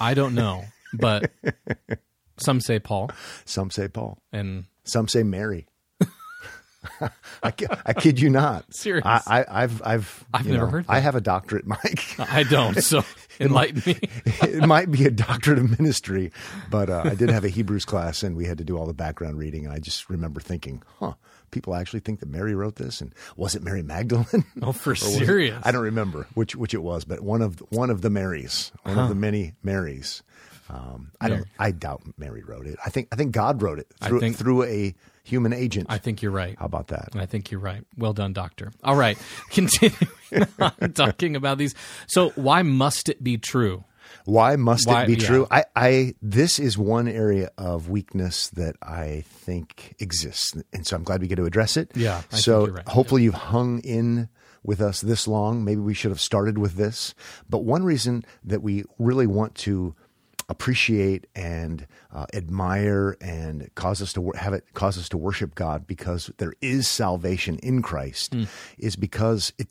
I 0.00 0.12
don't 0.14 0.34
know, 0.34 0.64
but 0.92 1.30
some 2.38 2.60
say 2.60 2.78
Paul, 2.78 3.10
Some 3.46 3.70
say 3.70 3.88
Paul. 3.88 4.18
and 4.32 4.64
Some 4.84 5.08
say 5.08 5.22
Mary. 5.22 5.66
I, 7.42 7.52
I 7.86 7.92
kid 7.92 8.20
you 8.20 8.30
not. 8.30 8.72
Serious. 8.74 9.04
I, 9.06 9.20
I, 9.26 9.62
I've 9.62 9.82
I've 9.84 10.24
I've 10.34 10.46
never 10.46 10.64
know, 10.66 10.70
heard 10.70 10.84
I 10.88 10.98
have 11.00 11.14
a 11.14 11.20
doctorate, 11.20 11.66
Mike. 11.66 12.04
I 12.18 12.42
don't. 12.42 12.80
So 12.82 13.04
enlighten 13.40 13.82
me. 13.86 13.98
it 14.42 14.66
might 14.66 14.90
be 14.90 15.04
a 15.06 15.10
doctorate 15.10 15.58
of 15.58 15.78
ministry, 15.78 16.32
but 16.70 16.90
uh, 16.90 17.02
I 17.04 17.14
did 17.14 17.30
have 17.30 17.44
a 17.44 17.48
Hebrews 17.48 17.84
class, 17.84 18.22
and 18.22 18.36
we 18.36 18.46
had 18.46 18.58
to 18.58 18.64
do 18.64 18.76
all 18.76 18.86
the 18.86 18.94
background 18.94 19.38
reading. 19.38 19.64
And 19.64 19.72
I 19.74 19.78
just 19.78 20.10
remember 20.10 20.40
thinking, 20.40 20.82
"Huh, 20.98 21.14
people 21.50 21.74
actually 21.74 22.00
think 22.00 22.20
that 22.20 22.28
Mary 22.28 22.54
wrote 22.54 22.76
this, 22.76 23.00
and 23.00 23.14
was 23.36 23.54
it 23.54 23.62
Mary 23.62 23.82
Magdalene? 23.82 24.44
Oh, 24.62 24.72
for 24.72 24.90
Or 24.90 24.92
was 24.92 25.16
it- 25.20 25.26
serious? 25.26 25.60
I 25.64 25.70
don't 25.72 25.82
remember 25.82 26.26
which 26.34 26.56
which 26.56 26.74
it 26.74 26.82
was, 26.82 27.04
but 27.04 27.20
one 27.20 27.42
of 27.42 27.60
one 27.70 27.90
of 27.90 28.02
the 28.02 28.10
Marys, 28.10 28.72
one 28.82 28.98
of 28.98 29.08
the 29.08 29.14
many 29.14 29.54
Marys. 29.62 30.22
Um, 30.72 31.12
I 31.20 31.28
don't. 31.28 31.44
I 31.58 31.70
doubt 31.70 32.02
Mary 32.16 32.42
wrote 32.42 32.66
it. 32.66 32.78
I 32.84 32.88
think 32.88 33.08
I 33.12 33.16
think 33.16 33.32
God 33.32 33.60
wrote 33.62 33.78
it 33.78 33.88
through, 34.02 34.20
think- 34.20 34.36
through 34.38 34.64
a 34.64 34.94
human 35.22 35.52
agent. 35.52 35.86
I 35.90 35.98
think 35.98 36.22
you're 36.22 36.32
right. 36.32 36.56
How 36.58 36.64
about 36.66 36.88
that? 36.88 37.10
I 37.14 37.26
think 37.26 37.50
you're 37.50 37.60
right. 37.60 37.84
Well 37.96 38.14
done, 38.14 38.32
doctor. 38.32 38.72
All 38.82 38.96
right, 38.96 39.18
continuing 39.50 40.08
on 40.58 40.92
talking 40.94 41.36
about 41.36 41.58
these. 41.58 41.74
So, 42.06 42.30
why 42.30 42.62
must 42.62 43.08
it 43.10 43.22
be 43.22 43.36
true? 43.36 43.84
Why 44.24 44.56
must 44.56 44.86
Why- 44.86 45.04
it 45.04 45.06
be 45.08 45.14
yeah. 45.14 45.26
true? 45.26 45.46
I, 45.50 45.64
I 45.76 46.14
this 46.22 46.58
is 46.58 46.78
one 46.78 47.06
area 47.08 47.50
of 47.58 47.88
weakness 47.90 48.48
that 48.50 48.76
I 48.82 49.24
think 49.26 49.94
exists, 49.98 50.54
and 50.72 50.86
so 50.86 50.96
I'm 50.96 51.02
glad 51.02 51.20
we 51.20 51.28
get 51.28 51.36
to 51.36 51.44
address 51.44 51.76
it. 51.76 51.90
Yeah, 51.94 52.22
I 52.32 52.36
so 52.36 52.68
right. 52.68 52.88
hopefully 52.88 53.22
you've 53.24 53.34
hung 53.34 53.80
in 53.80 54.28
with 54.64 54.80
us 54.80 55.00
this 55.00 55.26
long. 55.26 55.64
Maybe 55.64 55.80
we 55.80 55.92
should 55.94 56.10
have 56.12 56.20
started 56.20 56.56
with 56.56 56.74
this. 56.74 57.14
But 57.50 57.64
one 57.64 57.82
reason 57.84 58.24
that 58.44 58.62
we 58.62 58.84
really 58.98 59.26
want 59.26 59.54
to 59.56 59.94
appreciate 60.52 61.26
and 61.34 61.86
uh, 62.12 62.26
admire 62.32 63.16
and 63.20 63.68
cause 63.74 64.00
us 64.00 64.12
to 64.12 64.20
wor- 64.20 64.36
have 64.36 64.52
it 64.52 64.64
cause 64.74 64.96
us 64.96 65.08
to 65.08 65.18
worship 65.18 65.54
God 65.56 65.86
because 65.86 66.30
there 66.38 66.54
is 66.60 66.86
salvation 66.86 67.58
in 67.58 67.82
Christ 67.82 68.34
Hmm. 68.34 68.44
is 68.78 68.94
because 68.96 69.52
it 69.58 69.68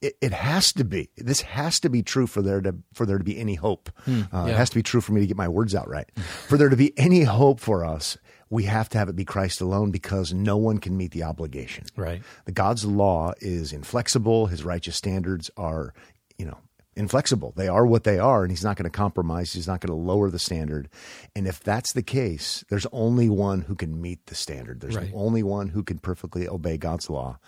it, 0.00 0.14
it 0.20 0.32
has 0.32 0.72
to 0.74 0.84
be. 0.84 1.10
This 1.16 1.40
has 1.40 1.80
to 1.80 1.88
be 1.88 2.04
true 2.04 2.28
for 2.28 2.40
there 2.40 2.60
to 2.60 2.76
for 2.94 3.04
there 3.04 3.18
to 3.18 3.24
be 3.24 3.36
any 3.36 3.56
hope. 3.56 3.90
Uh, 4.06 4.12
It 4.12 4.26
Hmm. 4.30 4.46
has 4.50 4.70
to 4.70 4.76
be 4.76 4.82
true 4.84 5.00
for 5.00 5.12
me 5.12 5.20
to 5.22 5.26
get 5.26 5.36
my 5.36 5.48
words 5.48 5.74
out 5.74 5.88
right. 5.88 6.08
for 6.46 6.56
there 6.56 6.68
to 6.68 6.76
be 6.76 6.96
any 6.96 7.24
hope 7.24 7.58
for 7.58 7.84
us, 7.84 8.16
we 8.48 8.62
have 8.64 8.88
to 8.90 8.98
have 8.98 9.08
it 9.08 9.16
be 9.16 9.24
Christ 9.24 9.60
alone 9.60 9.90
because 9.90 10.32
no 10.32 10.56
one 10.56 10.78
can 10.78 10.96
meet 10.96 11.10
the 11.10 11.24
obligation. 11.24 11.84
Right. 11.96 12.22
The 12.44 12.52
God's 12.52 12.84
law 12.84 13.32
is 13.40 13.72
inflexible. 13.72 14.46
His 14.46 14.62
righteous 14.64 14.94
standards 14.94 15.50
are, 15.56 15.94
you 16.38 16.46
know, 16.46 16.58
inflexible. 16.94 17.52
They 17.56 17.68
are 17.68 17.86
what 17.86 18.04
they 18.04 18.18
are, 18.18 18.42
and 18.42 18.50
he's 18.52 18.64
not 18.64 18.76
going 18.76 18.84
to 18.84 18.90
compromise. 18.96 19.52
He's 19.52 19.66
not 19.66 19.80
going 19.80 19.88
to 19.96 20.02
lower 20.06 20.30
the 20.30 20.38
standard. 20.38 20.88
And 21.34 21.46
if 21.46 21.60
that's 21.60 21.92
the 21.92 22.02
case, 22.02 22.64
there's 22.68 22.86
only 22.92 23.28
one 23.30 23.62
who 23.62 23.74
can 23.74 24.00
meet 24.00 24.26
the 24.26 24.34
standard. 24.34 24.80
There's 24.80 24.96
Right. 24.96 25.10
only 25.14 25.42
one 25.42 25.68
who 25.68 25.82
can 25.82 25.98
perfectly 25.98 26.46
obey 26.48 26.76
God's 26.76 27.08
law, 27.08 27.38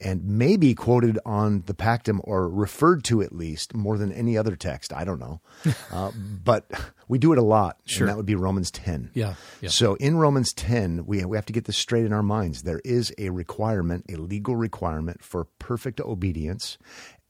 and 0.00 0.24
maybe 0.24 0.74
quoted 0.74 1.18
on 1.24 1.62
the 1.66 1.74
Pactum 1.74 2.20
or 2.24 2.48
referred 2.48 3.02
to 3.04 3.22
at 3.22 3.34
least 3.34 3.74
more 3.74 3.96
than 3.96 4.12
any 4.12 4.36
other 4.36 4.54
text. 4.56 4.92
I 4.92 5.04
don't 5.04 5.18
know, 5.20 5.40
uh, 5.92 6.10
but 6.44 6.66
we 7.08 7.18
do 7.18 7.32
it 7.32 7.38
a 7.38 7.42
lot. 7.42 7.78
Sure. 7.86 8.06
and 8.06 8.10
that 8.12 8.16
would 8.16 8.26
be 8.26 8.34
Romans 8.34 8.70
ten. 8.70 9.10
Yeah, 9.14 9.34
yeah. 9.60 9.70
So 9.70 9.94
in 9.94 10.16
Romans 10.16 10.52
10, 10.52 11.06
we, 11.06 11.24
we 11.24 11.36
have 11.36 11.46
to 11.46 11.52
get 11.52 11.64
this 11.64 11.76
straight 11.76 12.04
in 12.04 12.12
our 12.12 12.22
minds. 12.22 12.62
There 12.62 12.80
is 12.84 13.12
a 13.18 13.30
requirement, 13.30 14.04
a 14.10 14.16
legal 14.16 14.56
requirement 14.56 15.22
for 15.24 15.44
perfect 15.58 16.00
obedience. 16.00 16.78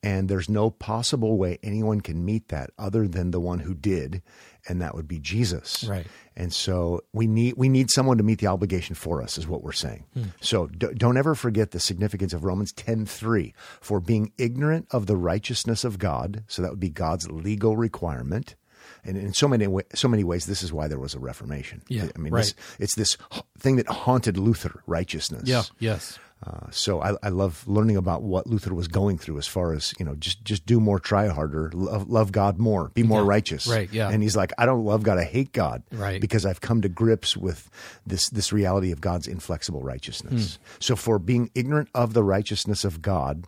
And 0.03 0.31
there's 0.31 0.49
no 0.49 0.71
possible 0.71 1.37
way 1.37 1.59
anyone 1.63 2.01
can 2.01 2.25
meet 2.25 2.49
that 2.49 2.71
other 2.79 3.07
than 3.07 3.33
the 3.33 3.41
one 3.41 3.59
who 3.59 3.75
did, 3.75 4.23
and 4.67 4.81
that 4.81 4.95
would 4.95 5.07
be 5.07 5.19
Jesus. 5.19 5.85
Right. 5.85 6.07
And 6.35 6.55
so 6.55 7.03
we 7.13 7.27
need 7.27 7.55
we 7.59 7.69
need 7.69 7.91
someone 7.91 8.17
to 8.17 8.23
meet 8.23 8.39
the 8.39 8.47
obligation 8.47 8.95
for 8.95 9.23
us, 9.23 9.37
is 9.37 9.47
what 9.47 9.63
we're 9.63 9.73
saying. 9.73 10.07
Hmm. 10.15 10.23
So 10.41 10.69
d- 10.69 10.95
don't 10.95 11.19
ever 11.19 11.35
forget 11.35 11.73
the 11.73 11.81
significance 11.81 12.33
of 12.33 12.45
Romans 12.45 12.73
ten 12.73 13.05
three 13.05 13.53
for 13.83 14.01
being 14.01 14.33
ignorant 14.39 14.87
of 14.91 15.05
the 15.05 15.19
righteousness 15.19 15.85
of 15.85 15.99
God. 15.99 16.45
So 16.49 16.63
that 16.63 16.71
would 16.71 16.81
be 16.81 16.89
God's 16.89 17.31
legal 17.31 17.77
requirement. 17.77 18.57
And 19.05 19.19
in 19.19 19.35
so 19.35 19.49
many 19.49 19.67
wa- 19.67 19.83
so 19.95 20.09
many 20.09 20.25
ways, 20.25 20.47
this 20.47 20.63
is 20.63 20.73
why 20.73 20.89
there 20.89 20.99
was 20.99 21.15
a 21.15 21.19
Reformation. 21.19 21.83
Yeah, 21.89 22.09
I 22.17 22.19
mean, 22.19 22.33
right. 22.33 22.41
this, 22.41 22.55
it's 22.79 22.95
this 22.95 23.19
thing 23.59 23.77
that 23.77 23.87
haunted 23.87 24.39
Luther, 24.39 24.83
righteousness. 24.87 25.43
Yeah. 25.47 25.65
Yes. 25.79 26.19
Uh, 26.47 26.71
so 26.71 27.03
I, 27.03 27.17
I 27.23 27.29
love 27.29 27.63
learning 27.69 27.99
about 27.99 28.23
what 28.23 28.47
Luther 28.47 28.73
was 28.73 28.89
going 28.89 29.19
through, 29.19 29.37
as 29.37 29.47
far 29.47 29.75
as 29.75 29.93
you 29.99 30.07
know, 30.07 30.15
just 30.15 30.43
just 30.43 30.65
do 30.65 30.81
more, 30.81 30.99
try 30.99 31.29
harder, 31.29 31.71
love, 31.75 32.09
love 32.09 32.33
God 32.33 32.59
more, 32.59 32.91
be 32.95 33.03
more 33.03 33.21
Yeah, 33.21 33.27
righteous. 33.29 33.67
right, 33.67 33.93
yeah. 33.93 34.09
And 34.09 34.23
he's 34.23 34.37
like, 34.37 34.53
I 34.57 34.65
don't 34.65 34.85
love 34.87 35.03
God, 35.03 35.19
I 35.19 35.25
hate 35.25 35.53
God. 35.53 35.83
Right. 35.93 36.19
Because 36.19 36.47
I've 36.47 36.63
come 36.63 36.81
to 36.81 36.89
grips 36.89 37.37
with 37.37 37.69
this 38.07 38.31
this 38.31 38.55
reality 38.55 38.91
of 38.91 39.03
God's 39.03 39.29
inflexible 39.29 39.83
righteousness. 39.83 40.57
Hmm. 40.57 40.63
So 40.79 40.97
for 40.97 41.19
being 41.19 41.51
ignorant 41.55 41.91
of 41.95 42.15
the 42.15 42.25
righteousness 42.25 42.85
of 42.87 43.03
God 43.03 43.45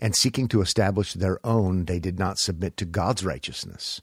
and 0.00 0.16
seeking 0.16 0.48
to 0.48 0.62
establish 0.62 1.12
their 1.12 1.38
own, 1.46 1.84
they 1.84 2.00
did 2.00 2.18
not 2.18 2.38
submit 2.38 2.76
to 2.78 2.84
God's 2.84 3.24
righteousness. 3.24 4.00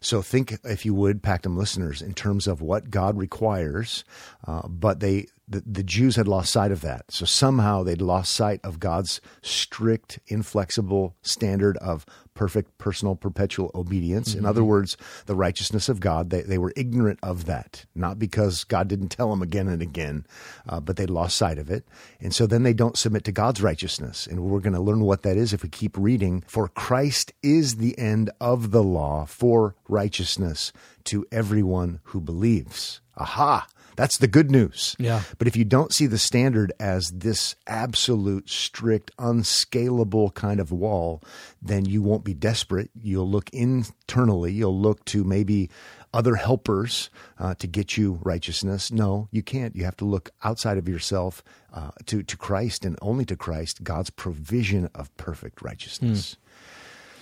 So 0.00 0.22
think, 0.22 0.56
if 0.64 0.86
you 0.86 0.94
would, 0.94 1.22
Pactum 1.22 1.56
listeners, 1.56 2.00
in 2.00 2.14
terms 2.14 2.46
of 2.46 2.60
what 2.62 2.90
God 2.90 3.18
requires, 3.18 4.04
uh, 4.46 4.68
but 4.68 5.00
they 5.00 5.26
the, 5.48 5.62
the 5.64 5.82
Jews 5.82 6.16
had 6.16 6.26
lost 6.26 6.52
sight 6.52 6.72
of 6.72 6.80
that. 6.80 7.04
So 7.10 7.24
somehow 7.24 7.82
they'd 7.82 8.02
lost 8.02 8.34
sight 8.34 8.60
of 8.64 8.80
God's 8.80 9.20
strict, 9.42 10.18
inflexible 10.26 11.14
standard 11.22 11.76
of 11.78 12.04
perfect 12.34 12.76
personal 12.78 13.14
perpetual 13.16 13.70
obedience. 13.74 14.34
In 14.34 14.44
other 14.44 14.62
words, 14.62 14.96
the 15.26 15.34
righteousness 15.34 15.88
of 15.88 16.00
God. 16.00 16.30
They, 16.30 16.42
they 16.42 16.58
were 16.58 16.72
ignorant 16.76 17.18
of 17.22 17.46
that, 17.46 17.86
not 17.94 18.18
because 18.18 18.64
God 18.64 18.88
didn't 18.88 19.08
tell 19.08 19.30
them 19.30 19.40
again 19.40 19.68
and 19.68 19.80
again, 19.80 20.26
uh, 20.68 20.80
but 20.80 20.96
they'd 20.96 21.08
lost 21.08 21.36
sight 21.36 21.58
of 21.58 21.70
it. 21.70 21.84
And 22.20 22.34
so 22.34 22.46
then 22.46 22.62
they 22.62 22.74
don't 22.74 22.98
submit 22.98 23.24
to 23.24 23.32
God's 23.32 23.62
righteousness. 23.62 24.26
And 24.26 24.40
we're 24.40 24.60
going 24.60 24.74
to 24.74 24.80
learn 24.80 25.00
what 25.00 25.22
that 25.22 25.36
is 25.36 25.52
if 25.52 25.62
we 25.62 25.68
keep 25.68 25.96
reading. 25.96 26.44
For 26.46 26.68
Christ 26.68 27.32
is 27.42 27.76
the 27.76 27.98
end 27.98 28.30
of 28.40 28.70
the 28.70 28.82
law 28.82 29.24
for 29.24 29.74
righteousness 29.88 30.72
to 31.04 31.24
everyone 31.32 32.00
who 32.04 32.20
believes. 32.20 33.00
Aha! 33.16 33.66
That's 33.96 34.18
the 34.18 34.28
good 34.28 34.50
news. 34.50 34.94
Yeah. 34.98 35.22
But 35.38 35.48
if 35.48 35.56
you 35.56 35.64
don't 35.64 35.92
see 35.92 36.06
the 36.06 36.18
standard 36.18 36.72
as 36.78 37.10
this 37.14 37.56
absolute, 37.66 38.48
strict, 38.48 39.10
unscalable 39.18 40.30
kind 40.30 40.60
of 40.60 40.70
wall, 40.70 41.22
then 41.60 41.84
you 41.84 42.02
won't 42.02 42.24
be 42.24 42.34
desperate. 42.34 42.90
You'll 43.02 43.28
look 43.28 43.50
internally. 43.50 44.52
You'll 44.52 44.78
look 44.78 45.04
to 45.06 45.24
maybe 45.24 45.70
other 46.14 46.36
helpers 46.36 47.10
uh, 47.38 47.54
to 47.56 47.66
get 47.66 47.96
you 47.96 48.20
righteousness. 48.22 48.90
No, 48.90 49.28
you 49.30 49.42
can't. 49.42 49.76
You 49.76 49.84
have 49.84 49.96
to 49.98 50.04
look 50.04 50.30
outside 50.44 50.78
of 50.78 50.88
yourself 50.88 51.42
uh, 51.74 51.90
to 52.06 52.22
to 52.22 52.36
Christ 52.36 52.84
and 52.84 52.96
only 53.02 53.24
to 53.26 53.36
Christ, 53.36 53.84
God's 53.84 54.10
provision 54.10 54.88
of 54.94 55.14
perfect 55.16 55.60
righteousness. 55.60 56.36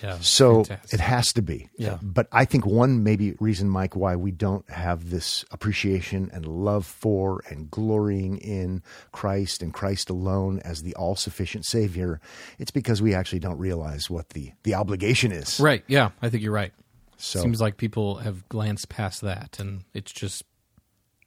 Yeah. 0.05 0.19
So 0.21 0.65
fantastic. 0.65 0.93
it 0.93 1.03
has 1.03 1.33
to 1.33 1.43
be. 1.43 1.69
Yeah. 1.79 1.99
But 2.03 2.29
I 2.31 2.45
think 2.45 2.67
one 2.67 3.03
maybe 3.03 3.35
reason, 3.41 3.71
Mike, 3.71 3.97
why 3.97 4.17
we 4.17 4.33
don't 4.33 4.69
have 4.71 5.09
this 5.09 5.47
appreciation 5.51 6.31
and 6.33 6.47
love 6.47 6.85
for 6.85 7.43
and 7.49 7.71
glorying 7.71 8.37
in 8.37 8.83
Christ 9.13 9.63
and 9.63 9.73
Christ 9.73 10.11
alone 10.11 10.61
as 10.61 10.83
the 10.83 10.95
all 10.95 11.17
sufficient 11.17 11.65
Savior, 11.65 12.21
it's 12.59 12.71
because 12.71 13.01
we 13.01 13.15
actually 13.15 13.39
don't 13.39 13.59
realize 13.59 14.11
what 14.11 14.31
the, 14.31 14.53
the 14.63 14.75
obligation 14.75 15.33
is. 15.33 15.59
Right. 15.59 15.83
Yeah, 15.87 16.11
I 16.21 16.29
think 16.29 16.43
you're 16.43 16.53
right. 16.53 16.73
So 17.17 17.41
Seems 17.41 17.61
like 17.61 17.79
people 17.79 18.17
have 18.17 18.47
glanced 18.51 18.91
past 18.91 19.23
that, 19.23 19.59
and 19.59 19.85
it's 19.95 20.13
just 20.13 20.43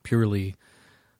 purely 0.03 0.55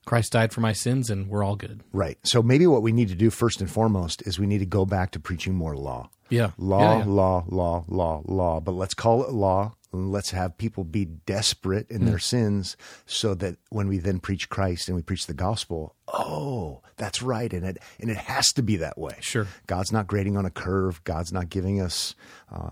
Christ 0.08 0.32
died 0.32 0.54
for 0.54 0.62
my 0.62 0.74
sins, 0.74 1.12
and 1.12 1.28
we're 1.28 1.44
all 1.44 1.56
good. 1.56 1.84
right. 1.94 2.18
So 2.24 2.42
maybe 2.42 2.66
what 2.66 2.82
we 2.82 2.92
need 2.92 3.10
to 3.10 3.16
do 3.16 3.30
first 3.30 3.62
and 3.62 3.70
foremost 3.70 4.24
is 4.26 4.40
we 4.40 4.48
need 4.48 4.60
to 4.60 4.66
go 4.66 4.86
back 4.86 5.12
to 5.12 5.20
preaching 5.20 5.54
more 5.54 5.76
law. 5.76 6.10
Yeah. 6.30 6.52
Law, 6.58 6.80
Yeah, 6.80 6.98
yeah. 7.00 7.06
law, 7.06 7.46
law, 7.48 7.86
law, 7.88 8.22
law. 8.26 8.60
But 8.60 8.72
let's 8.72 8.94
call 8.96 9.24
it 9.24 9.32
law. 9.32 9.74
And 9.94 10.12
let's 10.12 10.32
have 10.32 10.58
people 10.58 10.84
be 10.84 11.06
desperate 11.06 11.90
in 11.90 12.02
Hmm. 12.02 12.08
their 12.08 12.20
sins 12.20 12.76
so 13.06 13.34
that 13.36 13.58
when 13.70 13.88
we 13.88 14.00
then 14.00 14.20
preach 14.20 14.50
Christ 14.50 14.88
and 14.90 14.96
we 14.98 15.02
preach 15.02 15.28
the 15.28 15.34
gospel, 15.34 15.96
oh, 16.14 16.82
that's 16.98 17.22
right. 17.22 17.54
And 17.54 17.66
it, 17.66 17.78
and 18.00 18.10
it 18.12 18.18
has 18.18 18.48
to 18.54 18.62
be 18.62 18.76
that 18.78 18.98
way. 18.98 19.16
Sure. 19.22 19.48
God's 19.66 19.92
not 19.94 20.08
grading 20.08 20.36
on 20.36 20.46
a 20.46 20.50
curve. 20.50 21.02
God's 21.06 21.32
not 21.32 21.50
giving 21.50 21.80
us, 21.82 22.16
uh, 22.52 22.72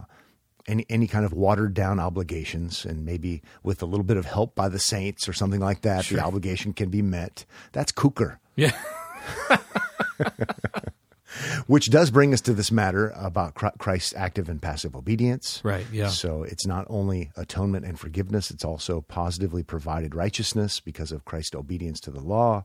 any, 0.68 0.86
any 0.90 1.08
kind 1.08 1.26
of 1.26 1.34
watered 1.34 1.74
down 1.74 2.00
obligations 2.00 2.86
and 2.86 3.06
maybe 3.06 3.42
with 3.64 3.82
a 3.82 3.86
little 3.86 4.04
bit 4.06 4.18
of 4.18 4.26
help 4.26 4.56
by 4.56 4.70
the 4.70 4.80
saints 4.80 5.28
or 5.30 5.34
something 5.34 5.60
like 5.60 5.82
that, 5.82 6.06
Sure. 6.06 6.18
the 6.18 6.24
obligation 6.24 6.74
can 6.74 6.90
be 6.90 7.02
met. 7.02 7.46
That's 7.72 7.92
kukur. 7.92 8.38
Yeah. 8.56 8.72
Which 11.68 11.90
does 11.90 12.12
bring 12.12 12.34
us 12.34 12.40
to 12.42 12.54
this 12.54 12.72
matter 12.72 13.12
about 13.16 13.56
Christ's 13.56 14.14
active 14.16 14.48
and 14.48 14.62
passive 14.62 14.96
obedience. 14.96 15.60
Right, 15.66 15.86
yeah. 15.92 16.08
So 16.08 16.44
it's 16.44 16.66
not 16.66 16.86
only 16.90 17.32
atonement 17.36 17.86
and 17.86 18.00
forgiveness, 18.00 18.52
it's 18.52 18.64
also 18.64 19.02
positively 19.02 19.62
provided 19.64 20.16
righteousness 20.16 20.80
because 20.80 21.12
of 21.12 21.26
Christ's 21.26 21.56
obedience 21.56 22.00
to 22.02 22.12
the 22.12 22.22
law. 22.22 22.64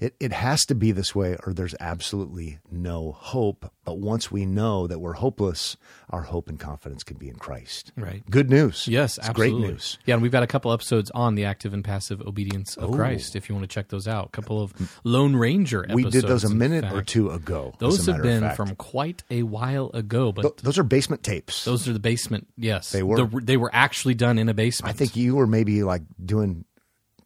It, 0.00 0.14
it 0.20 0.32
has 0.32 0.64
to 0.66 0.74
be 0.74 0.92
this 0.92 1.14
way, 1.14 1.36
or 1.46 1.52
there's 1.52 1.74
absolutely 1.80 2.58
no 2.70 3.12
hope. 3.12 3.70
But 3.84 3.98
once 3.98 4.30
we 4.32 4.46
know 4.46 4.86
that 4.86 4.98
we're 4.98 5.12
hopeless, 5.14 5.76
our 6.10 6.22
hope 6.22 6.48
and 6.48 6.58
confidence 6.58 7.04
can 7.04 7.16
be 7.18 7.28
in 7.28 7.36
Christ. 7.36 7.92
Right. 7.96 8.22
Good 8.30 8.48
news. 8.50 8.88
Yes, 8.88 9.18
It's 9.18 9.28
absolutely. 9.28 9.60
great 9.62 9.70
news. 9.72 9.98
Yeah, 10.06 10.14
and 10.14 10.22
we've 10.22 10.32
got 10.32 10.42
a 10.42 10.46
couple 10.46 10.72
episodes 10.72 11.10
on 11.12 11.34
the 11.34 11.44
active 11.44 11.74
and 11.74 11.84
passive 11.84 12.20
obedience 12.22 12.76
of 12.76 12.92
Christ. 12.92 13.36
If 13.36 13.48
you 13.48 13.54
want 13.54 13.68
to 13.68 13.72
check 13.74 13.88
those 13.88 14.08
out, 14.08 14.26
a 14.26 14.30
couple 14.30 14.62
of 14.62 14.72
Lone 15.04 15.36
Ranger 15.36 15.84
episodes. 15.84 16.04
We 16.04 16.10
did 16.10 16.24
those 16.24 16.44
a 16.44 16.48
in 16.48 16.58
minute 16.58 16.92
or 16.92 17.02
two 17.02 17.30
ago. 17.30 17.74
Those 17.78 18.06
have 18.06 18.22
been 18.22 18.50
from 18.54 18.74
quite 18.76 19.22
a 19.30 19.42
while 19.42 19.90
ago, 19.94 20.32
but 20.32 20.42
Th- 20.42 20.54
those 20.62 20.78
are 20.78 20.82
basement 20.84 21.22
tapes. 21.22 21.64
those 21.64 21.86
are 21.88 21.92
the 21.92 21.98
basement. 21.98 22.46
Yes, 22.56 22.90
They 22.92 23.02
were. 23.02 23.16
The- 23.26 23.40
they 23.44 23.56
were 23.56 23.70
actually 23.72 24.14
done 24.14 24.38
in 24.38 24.48
a 24.48 24.54
basement. 24.54 24.94
I 24.94 24.96
think 24.96 25.16
you 25.16 25.36
were 25.36 25.46
maybe 25.46 25.82
like 25.82 26.02
doing 26.24 26.64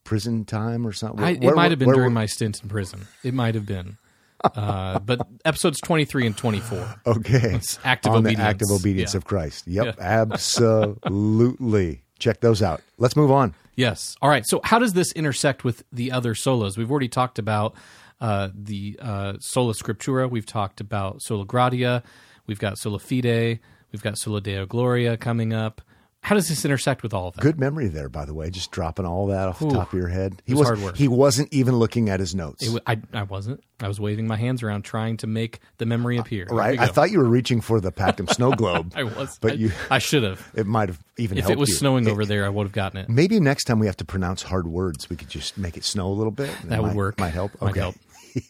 prison 0.08 0.46
time 0.46 0.86
or 0.86 0.92
something. 0.92 1.22
I, 1.22 1.34
Where- 1.34 1.52
it 1.52 1.56
might 1.56 1.70
have 1.70 1.78
been 1.78 1.88
where- 1.88 1.96
during 1.96 2.14
my 2.14 2.24
stint 2.24 2.62
in 2.62 2.68
prison. 2.70 3.06
It 3.22 3.34
might 3.34 3.54
have 3.54 3.66
been. 3.66 3.98
Uh, 4.42 4.98
but 5.10 5.20
episodes 5.44 5.80
23 5.82 6.26
and 6.28 6.36
24. 6.36 6.94
Okay. 7.06 7.60
active 7.84 8.12
On 8.12 8.22
the 8.22 8.28
obedience. 8.30 8.40
active 8.40 8.68
obedience 8.70 9.12
Yeah. 9.14 9.18
of 9.18 9.24
Christ. 9.26 9.66
Yep. 9.66 9.96
Yeah. 9.98 10.04
Absolutely. 10.32 12.02
Check 12.18 12.40
those 12.40 12.62
out. 12.62 12.80
Let's 12.96 13.16
move 13.16 13.30
on. 13.30 13.54
Yes. 13.76 14.16
All 14.22 14.30
right. 14.30 14.44
So, 14.46 14.60
how 14.64 14.78
does 14.78 14.92
this 14.94 15.12
intersect 15.12 15.62
with 15.62 15.84
the 15.92 16.10
other 16.12 16.34
solas? 16.34 16.76
We've 16.78 16.90
already 16.90 17.08
talked 17.08 17.38
about 17.38 17.74
uh, 18.20 18.48
the 18.54 18.98
uh, 19.00 19.34
sola 19.40 19.74
scriptura. 19.74 20.28
We've 20.28 20.46
talked 20.46 20.80
about 20.80 21.22
sola 21.22 21.44
gratia. 21.44 22.02
We've 22.46 22.58
got 22.58 22.78
sola 22.78 22.98
fide. 22.98 23.60
We've 23.92 24.02
got 24.02 24.18
sola 24.18 24.40
deo 24.40 24.66
gloria 24.66 25.16
coming 25.16 25.52
up. 25.52 25.80
How 26.28 26.34
does 26.34 26.46
this 26.50 26.62
intersect 26.62 27.02
with 27.02 27.14
all 27.14 27.28
of 27.28 27.36
that? 27.36 27.40
Good 27.40 27.58
memory 27.58 27.88
there, 27.88 28.10
by 28.10 28.26
the 28.26 28.34
way. 28.34 28.50
Just 28.50 28.70
dropping 28.70 29.06
all 29.06 29.28
that 29.28 29.48
off 29.48 29.60
the 29.60 29.70
top 29.70 29.94
of 29.94 29.98
your 29.98 30.08
head. 30.08 30.42
He 30.44 30.52
was 30.52 30.66
hard 30.68 30.78
work. 30.80 30.94
he 30.94 31.08
wasn't 31.08 31.50
even 31.54 31.76
looking 31.76 32.10
at 32.10 32.20
his 32.20 32.34
notes. 32.34 32.66
It 32.66 32.82
I, 32.86 33.00
I 33.14 33.22
wasn't. 33.22 33.64
I 33.80 33.88
was 33.88 33.98
waving 33.98 34.26
my 34.26 34.36
hands 34.36 34.62
around 34.62 34.82
trying 34.82 35.16
to 35.18 35.26
make 35.26 35.60
the 35.78 35.86
memory 35.86 36.18
uh, 36.18 36.20
appear. 36.20 36.44
Here 36.46 36.54
right? 36.54 36.78
I 36.78 36.86
thought 36.88 37.10
you 37.10 37.18
were 37.18 37.28
reaching 37.28 37.62
for 37.62 37.80
the 37.80 37.90
Pactum 37.90 38.28
snow 38.28 38.52
globe. 38.56 38.92
I 38.94 39.04
was. 39.04 39.38
But 39.40 39.52
I, 39.52 39.54
you 39.54 39.72
I 39.90 40.00
should 40.00 40.22
have. 40.22 40.46
it 40.54 40.66
might 40.66 40.90
have 40.90 41.02
even 41.16 41.38
If 41.38 41.44
helped 41.44 41.52
it 41.52 41.58
was 41.58 41.70
you. 41.70 41.76
snowing 41.76 42.06
It- 42.06 42.10
over 42.10 42.26
there, 42.26 42.44
I 42.44 42.50
would 42.50 42.64
have 42.64 42.72
gotten 42.72 43.00
it. 43.00 43.08
Maybe 43.08 43.40
next 43.40 43.64
time 43.64 43.78
we 43.78 43.86
have 43.86 43.96
to 43.96 44.04
pronounce 44.04 44.42
hard 44.42 44.68
words, 44.68 45.08
we 45.08 45.16
could 45.16 45.30
just 45.30 45.56
make 45.56 45.78
it 45.78 45.84
snow 45.84 46.08
a 46.08 46.12
little 46.12 46.30
bit. 46.30 46.50
That 46.64 46.82
would 46.82 46.88
might- 46.88 46.96
work. 46.96 47.18
Might 47.20 47.30
help. 47.32 47.58
Might 47.62 47.74
help. 47.76 47.94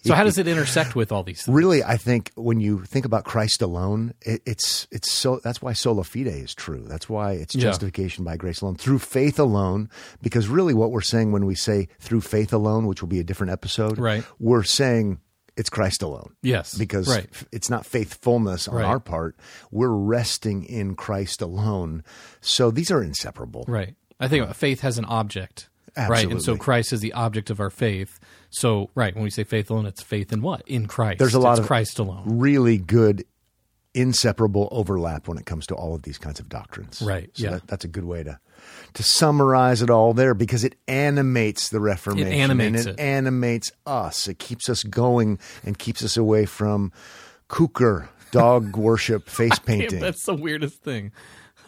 So, 0.04 0.14
how 0.14 0.24
does 0.24 0.38
it 0.38 0.46
intersect 0.48 0.94
with 0.96 1.12
all 1.12 1.22
these 1.22 1.42
things? 1.42 1.54
really 1.54 1.82
i 1.84 1.96
think 1.96 2.30
when 2.36 2.60
you 2.60 2.84
think 2.84 3.04
about 3.04 3.24
christ 3.24 3.62
alone 3.62 4.14
it, 4.22 4.42
it's 4.46 4.86
it's 4.90 5.10
so 5.10 5.40
that's 5.44 5.60
why 5.62 5.72
sola 5.72 6.04
fide 6.04 6.26
is 6.26 6.54
true 6.54 6.84
that's 6.88 7.08
why 7.08 7.32
it's 7.32 7.54
Yeah. 7.54 7.62
justification 7.62 8.24
by 8.24 8.36
grace 8.36 8.60
alone 8.60 8.76
through 8.76 8.98
faith 9.00 9.38
alone 9.38 9.88
because 10.22 10.48
really 10.48 10.74
what 10.74 10.90
we're 10.90 11.00
saying 11.00 11.32
when 11.32 11.46
we 11.46 11.54
say 11.54 11.88
through 12.00 12.20
faith 12.22 12.52
alone 12.52 12.86
which 12.86 13.02
will 13.02 13.08
be 13.08 13.20
a 13.20 13.24
different 13.24 13.52
episode 13.52 13.98
Right. 13.98 14.24
we're 14.38 14.62
saying 14.64 15.20
it's 15.56 15.70
christ 15.70 16.02
alone 16.02 16.34
Yes. 16.42 16.74
because 16.76 17.08
Right. 17.08 17.26
it's 17.52 17.68
not 17.70 17.84
faithfulness 17.84 18.68
on 18.68 18.76
Right. 18.76 18.84
our 18.84 19.00
part 19.00 19.36
we're 19.70 19.88
resting 19.88 20.64
in 20.64 20.94
christ 20.94 21.42
alone 21.42 22.02
so 22.40 22.70
these 22.70 22.90
are 22.90 23.02
inseparable 23.02 23.64
Right. 23.68 23.94
I 24.20 24.26
think 24.26 24.52
faith 24.54 24.80
has 24.80 24.98
an 24.98 25.04
object. 25.04 25.67
Right. 25.96 26.28
And 26.30 26.42
so 26.42 26.56
Christ 26.56 26.92
is 26.92 27.00
the 27.00 27.12
object 27.12 27.50
of 27.50 27.60
our 27.60 27.70
faith. 27.70 28.18
So, 28.50 28.90
right, 28.94 29.14
when 29.14 29.24
we 29.24 29.30
say 29.30 29.44
faith 29.44 29.70
alone, 29.70 29.86
it's 29.86 30.02
faith 30.02 30.32
in 30.32 30.42
what? 30.42 30.62
In 30.66 30.86
Christ. 30.86 31.18
There's 31.18 31.34
a 31.34 31.38
lot 31.40 31.52
It's 31.52 31.60
of- 31.60 31.66
Christ 31.66 31.98
alone. 31.98 32.22
really 32.38 32.78
good 32.78 33.24
inseparable 33.94 34.68
overlap 34.70 35.26
when 35.28 35.38
it 35.38 35.46
comes 35.46 35.66
to 35.66 35.74
all 35.74 35.94
of 35.94 36.02
these 36.02 36.18
kinds 36.18 36.38
of 36.38 36.48
doctrines. 36.48 37.02
Right, 37.02 37.30
So 37.34 37.44
yeah. 37.44 37.50
that, 37.52 37.66
that's 37.66 37.84
a 37.84 37.88
good 37.88 38.04
way 38.04 38.22
to 38.22 38.38
to 38.94 39.02
summarize 39.02 39.82
it 39.82 39.90
all 39.90 40.12
there 40.14 40.34
because 40.34 40.64
it 40.64 40.74
animates 40.88 41.68
the 41.68 41.78
Reformation. 41.80 42.32
It 42.32 42.36
animates 42.36 42.86
and 42.86 42.98
it. 42.98 43.00
it, 43.00 43.02
animates 43.02 43.70
us. 43.86 44.26
It 44.28 44.38
keeps 44.38 44.68
us 44.68 44.82
going 44.82 45.38
and 45.64 45.78
keeps 45.78 46.02
us 46.04 46.16
away 46.16 46.44
from 46.44 46.92
kukur, 47.48 48.08
dog 48.32 48.76
worship, 48.76 49.28
face 49.28 49.58
painting. 49.60 50.00
That's 50.00 50.24
the 50.24 50.34
weirdest 50.34 50.82
thing. 50.82 51.12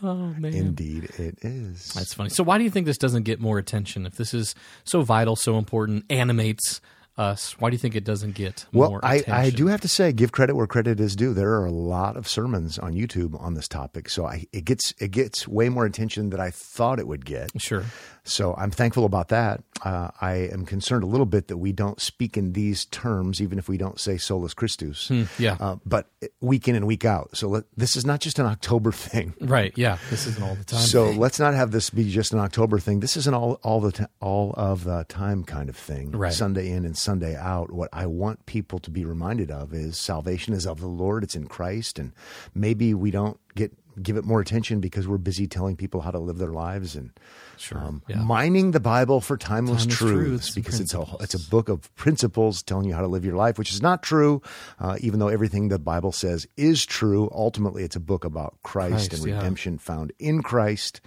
Oh, 0.02 0.34
man. 0.38 0.54
Indeed, 0.54 1.04
it 1.18 1.38
is. 1.42 1.92
That's 1.92 2.14
funny. 2.14 2.30
So, 2.30 2.42
why 2.42 2.58
do 2.58 2.64
you 2.64 2.70
think 2.70 2.86
this 2.86 2.98
doesn't 2.98 3.24
get 3.24 3.40
more 3.40 3.58
attention? 3.58 4.06
If 4.06 4.16
this 4.16 4.32
is 4.32 4.54
so 4.84 5.02
vital, 5.02 5.36
so 5.36 5.58
important, 5.58 6.04
animates 6.08 6.80
us, 7.20 7.52
why 7.60 7.68
do 7.70 7.74
you 7.74 7.78
think 7.78 7.94
it 7.94 8.04
doesn't 8.04 8.34
get 8.34 8.64
Well, 8.72 8.90
more 8.90 9.00
I, 9.04 9.16
attention? 9.16 9.32
I 9.34 9.50
do 9.50 9.66
have 9.66 9.80
to 9.82 9.88
say, 9.88 10.12
give 10.12 10.32
credit 10.32 10.56
where 10.56 10.66
credit 10.66 10.98
is 11.00 11.14
due. 11.14 11.34
There 11.34 11.52
are 11.54 11.66
a 11.66 11.70
lot 11.70 12.16
of 12.16 12.26
sermons 12.26 12.78
on 12.78 12.94
YouTube 12.94 13.40
on 13.40 13.54
this 13.54 13.68
topic, 13.68 14.08
so 14.08 14.26
I, 14.26 14.46
it 14.52 14.64
gets 14.64 14.94
it 14.98 15.10
gets 15.10 15.46
way 15.46 15.68
more 15.68 15.84
attention 15.84 16.30
than 16.30 16.40
I 16.40 16.50
thought 16.50 16.98
it 16.98 17.06
would 17.06 17.24
get. 17.24 17.50
Sure. 17.60 17.84
So 18.24 18.54
I'm 18.56 18.70
thankful 18.70 19.04
about 19.04 19.28
that. 19.28 19.62
Uh, 19.82 20.10
I 20.20 20.32
am 20.52 20.66
concerned 20.66 21.02
a 21.02 21.06
little 21.06 21.24
bit 21.26 21.48
that 21.48 21.56
we 21.56 21.72
don't 21.72 22.00
speak 22.00 22.36
in 22.36 22.52
these 22.52 22.84
terms, 22.86 23.40
even 23.40 23.58
if 23.58 23.68
we 23.68 23.78
don't 23.78 23.98
say 23.98 24.18
solus 24.18 24.52
Christus. 24.54 25.10
yeah. 25.38 25.56
Uh, 25.58 25.76
but 25.86 26.06
week 26.40 26.68
in 26.68 26.74
and 26.76 26.86
week 26.86 27.04
out. 27.06 27.34
So 27.36 27.48
let, 27.48 27.64
this 27.78 27.96
is 27.96 28.04
not 28.04 28.20
just 28.20 28.38
an 28.38 28.44
October 28.46 28.92
thing. 29.10 29.34
Right. 29.40 29.72
Yeah. 29.76 29.96
This 30.10 30.26
isn't 30.26 30.42
all 30.42 30.54
the 30.54 30.64
time. 30.64 30.80
So 30.80 31.10
let's 31.10 31.38
not 31.40 31.54
have 31.54 31.70
this 31.70 31.90
be 31.90 32.10
just 32.10 32.32
an 32.32 32.38
October 32.40 32.78
thing. 32.78 33.00
This 33.00 33.16
is 33.16 33.26
an 33.26 33.34
all 33.34 33.54
all 33.62 33.80
the 33.80 33.92
t- 33.92 34.04
all 34.20 34.52
of 34.56 34.84
the 34.84 35.04
time 35.08 35.42
kind 35.44 35.68
of 35.68 35.76
thing. 35.76 36.12
Right. 36.12 36.32
Sunday 36.32 36.70
in 36.70 36.84
and 36.84 36.96
Sunday 36.96 37.09
out. 37.36 37.72
What 37.72 37.88
I 37.92 38.06
want 38.06 38.46
people 38.46 38.78
to 38.80 38.90
be 38.90 39.04
reminded 39.04 39.50
of 39.50 39.72
is 39.74 39.96
salvation 39.96 40.54
is 40.54 40.66
of 40.66 40.80
the 40.80 40.86
Lord. 40.86 41.24
It's 41.24 41.34
in 41.34 41.46
Christ, 41.46 41.98
and 41.98 42.12
maybe 42.54 42.94
we 42.94 43.10
don't 43.10 43.38
get 43.54 43.72
give 44.00 44.16
it 44.16 44.24
more 44.24 44.40
attention 44.40 44.80
because 44.80 45.06
we're 45.06 45.18
busy 45.18 45.46
telling 45.46 45.76
people 45.76 46.00
how 46.00 46.10
to 46.10 46.18
live 46.18 46.38
their 46.38 46.52
lives 46.52 46.96
and 46.96 47.10
Sure. 47.56 47.78
um, 47.78 48.02
yeah. 48.08 48.16
mining 48.16 48.70
the 48.70 48.80
Bible 48.80 49.20
for 49.20 49.36
timeless, 49.36 49.82
Timeless 49.82 49.98
truths, 49.98 50.24
truths 50.24 50.50
because 50.54 50.80
it's 50.80 50.94
a 50.94 51.04
it's 51.20 51.34
a 51.34 51.50
book 51.50 51.68
of 51.68 51.94
principles 51.96 52.62
telling 52.62 52.86
you 52.86 52.94
how 52.94 53.02
to 53.02 53.06
live 53.06 53.24
your 53.24 53.36
life, 53.36 53.58
which 53.58 53.72
is 53.72 53.82
not 53.82 54.02
true. 54.02 54.40
Uh, 54.78 54.96
even 55.00 55.20
though 55.20 55.28
everything 55.28 55.68
the 55.68 55.78
Bible 55.78 56.12
says 56.12 56.46
is 56.56 56.86
true, 56.86 57.28
ultimately 57.34 57.82
it's 57.82 57.96
a 57.96 58.00
book 58.00 58.24
about 58.24 58.56
Christ, 58.62 59.10
Christ, 59.10 59.12
and 59.12 59.26
yeah. 59.26 59.36
redemption 59.36 59.78
found 59.78 60.12
in 60.18 60.42
Christ. 60.42 61.00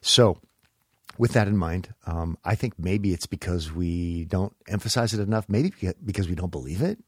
So. 0.00 0.38
With 1.18 1.32
that 1.32 1.48
in 1.48 1.56
mind, 1.56 1.92
um, 2.06 2.36
I 2.44 2.54
think 2.54 2.74
maybe 2.78 3.12
it's 3.12 3.26
because 3.26 3.72
we 3.72 4.24
don't 4.24 4.54
emphasize 4.68 5.14
it 5.14 5.20
enough. 5.20 5.48
Maybe 5.48 5.72
because 6.04 6.28
we 6.28 6.34
don't 6.34 6.50
believe 6.52 6.82
it, 6.82 6.98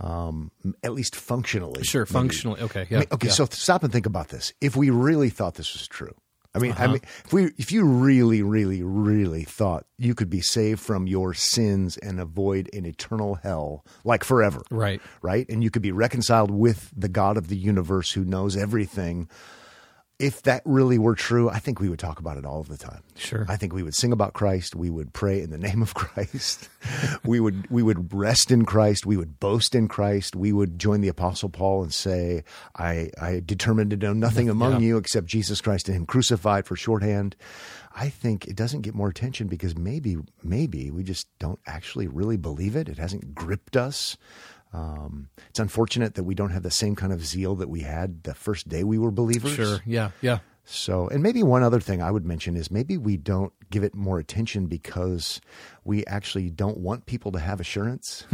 um, 0.00 0.50
at 0.82 0.92
least 0.92 1.14
functionally. 1.14 1.80
Hmm. 1.80 1.84
Sure, 1.84 2.02
maybe. 2.02 2.12
functionally. 2.12 2.60
Okay. 2.62 2.80
I 2.82 2.86
Yeah. 2.90 2.98
mean, 3.00 3.08
okay, 3.12 3.28
yeah. 3.28 3.34
so 3.34 3.46
stop 3.50 3.84
and 3.84 3.92
think 3.92 4.06
about 4.06 4.28
this. 4.28 4.52
If 4.60 4.74
we 4.76 4.90
really 4.90 5.30
thought 5.30 5.54
this 5.54 5.72
was 5.72 5.86
true, 5.86 6.14
I 6.54 6.58
mean, 6.58 6.72
Uh-huh. 6.72 6.84
I 6.84 6.86
mean, 6.88 7.00
if 7.24 7.32
we, 7.32 7.44
if 7.56 7.72
you 7.72 7.84
really, 7.84 8.42
really, 8.42 8.82
really 8.82 9.44
thought 9.44 9.86
you 9.96 10.14
could 10.14 10.28
be 10.28 10.40
saved 10.42 10.80
from 10.80 11.06
your 11.06 11.32
sins 11.32 11.96
and 11.98 12.20
avoid 12.20 12.68
an 12.74 12.84
eternal 12.84 13.36
hell, 13.36 13.84
like 14.04 14.22
forever, 14.24 14.60
Right. 14.70 15.00
right, 15.22 15.48
and 15.48 15.62
you 15.64 15.70
could 15.70 15.80
be 15.82 15.92
reconciled 15.92 16.50
with 16.50 16.90
the 16.94 17.08
God 17.08 17.36
of 17.38 17.48
the 17.48 17.56
universe 17.56 18.12
who 18.12 18.24
knows 18.24 18.54
everything. 18.56 19.28
If 20.22 20.42
that 20.42 20.62
really 20.64 20.98
were 20.98 21.14
true, 21.16 21.50
I 21.50 21.58
think 21.58 21.80
we 21.80 21.88
would 21.88 21.98
talk 21.98 22.20
about 22.20 22.36
it 22.38 22.44
all 22.46 22.60
of 22.60 22.68
the 22.68 22.76
time. 22.76 23.02
Sure. 23.16 23.44
I 23.48 23.56
think 23.56 23.72
we 23.74 23.82
would 23.82 23.94
sing 23.94 24.12
about 24.12 24.34
Christ. 24.34 24.74
We 24.76 24.88
would 24.88 25.12
pray 25.12 25.42
in 25.42 25.50
the 25.50 25.58
name 25.58 25.82
of 25.82 25.94
Christ. 26.02 26.68
we 27.24 27.40
would 27.40 27.68
we 27.70 27.82
would 27.82 28.12
rest 28.14 28.50
in 28.50 28.64
Christ. 28.64 29.04
We 29.04 29.16
would 29.16 29.40
boast 29.40 29.74
in 29.74 29.88
Christ. 29.88 30.36
We 30.36 30.52
would 30.52 30.78
join 30.78 31.00
the 31.00 31.08
Apostle 31.08 31.48
Paul 31.48 31.82
and 31.82 31.92
say, 31.92 32.44
"I 32.76 33.10
I 33.20 33.42
determined 33.44 33.90
to 33.90 33.96
know 33.96 34.12
nothing 34.12 34.48
among 34.48 34.74
Yeah. 34.74 34.78
you 34.88 34.96
except 34.96 35.26
Jesus 35.26 35.60
Christ 35.60 35.88
and 35.88 35.96
Him 35.96 36.06
crucified." 36.06 36.66
For 36.66 36.76
shorthand, 36.76 37.34
I 37.94 38.08
think 38.08 38.46
it 38.46 38.56
doesn't 38.56 38.82
get 38.82 38.94
more 38.94 39.08
attention 39.08 39.48
because 39.48 39.76
maybe 39.76 40.16
maybe 40.42 40.90
we 40.90 41.02
just 41.02 41.26
don't 41.40 41.58
actually 41.66 42.06
really 42.06 42.36
believe 42.36 42.76
it. 42.76 42.88
It 42.88 42.98
hasn't 42.98 43.34
gripped 43.34 43.76
us. 43.76 44.16
Um, 44.72 45.28
it's 45.50 45.58
unfortunate 45.58 46.14
that 46.14 46.24
we 46.24 46.34
don't 46.34 46.50
have 46.50 46.62
the 46.62 46.70
same 46.70 46.94
kind 46.96 47.12
of 47.12 47.24
zeal 47.24 47.54
that 47.56 47.68
we 47.68 47.80
had 47.80 48.22
the 48.22 48.34
first 48.34 48.68
day 48.68 48.84
we 48.84 48.98
were 48.98 49.10
believers. 49.10 49.52
Sure. 49.54 49.80
Yeah. 49.84 50.10
Yeah. 50.20 50.38
So, 50.64 51.08
and 51.08 51.22
maybe 51.22 51.42
one 51.42 51.62
other 51.62 51.80
thing 51.80 52.00
I 52.00 52.10
would 52.10 52.24
mention 52.24 52.56
is 52.56 52.70
maybe 52.70 52.96
we 52.96 53.16
don't 53.16 53.52
give 53.70 53.82
it 53.82 53.94
more 53.94 54.18
attention 54.18 54.66
because 54.66 55.40
we 55.84 56.06
actually 56.06 56.50
don't 56.50 56.78
want 56.78 57.06
people 57.06 57.32
to 57.32 57.40
have 57.40 57.60
assurance. 57.60 58.24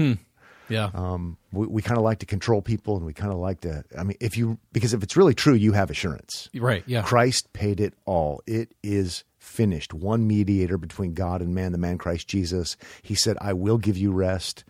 Yeah. 0.69 0.91
Um, 0.93 1.39
we 1.53 1.67
we 1.67 1.83
kind 1.83 1.97
of 1.97 2.05
like 2.05 2.19
to 2.19 2.27
control 2.27 2.61
people 2.61 2.97
and 2.97 3.07
we 3.07 3.15
kind 3.15 3.33
of 3.33 3.39
like 3.39 3.63
to, 3.63 3.83
I 3.99 4.05
mean, 4.05 4.19
if 4.21 4.37
you, 4.37 4.59
because 4.73 4.93
if 4.93 5.03
it's 5.03 5.17
really 5.17 5.35
true, 5.35 5.55
you 5.55 5.73
have 5.73 5.91
assurance. 5.91 6.51
right. 6.55 6.85
Yeah. 6.87 7.03
Christ 7.03 7.53
paid 7.55 7.81
it 7.81 7.95
all. 8.05 8.43
It 8.47 8.75
is 8.83 9.25
finished. 9.39 9.95
One 9.95 10.27
mediator 10.27 10.77
between 10.77 11.15
God 11.15 11.41
and 11.41 11.55
man, 11.55 11.73
the 11.73 11.79
man 11.79 11.97
Christ 11.97 12.29
Jesus. 12.29 12.77
He 13.03 13.15
said, 13.15 13.39
I 13.41 13.55
will 13.55 13.79
give 13.79 13.97
you 13.97 14.13
rest. 14.13 14.65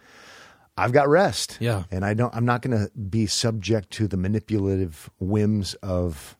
I've 0.78 0.92
got 0.92 1.08
rest. 1.08 1.58
Yeah. 1.60 1.84
And 1.90 2.04
I 2.04 2.14
don't 2.14 2.34
I'm 2.34 2.44
not 2.44 2.62
going 2.62 2.76
to 2.76 2.90
be 2.98 3.26
subject 3.26 3.90
to 3.92 4.08
the 4.08 4.16
manipulative 4.16 5.10
whims 5.18 5.74
of 5.74 6.36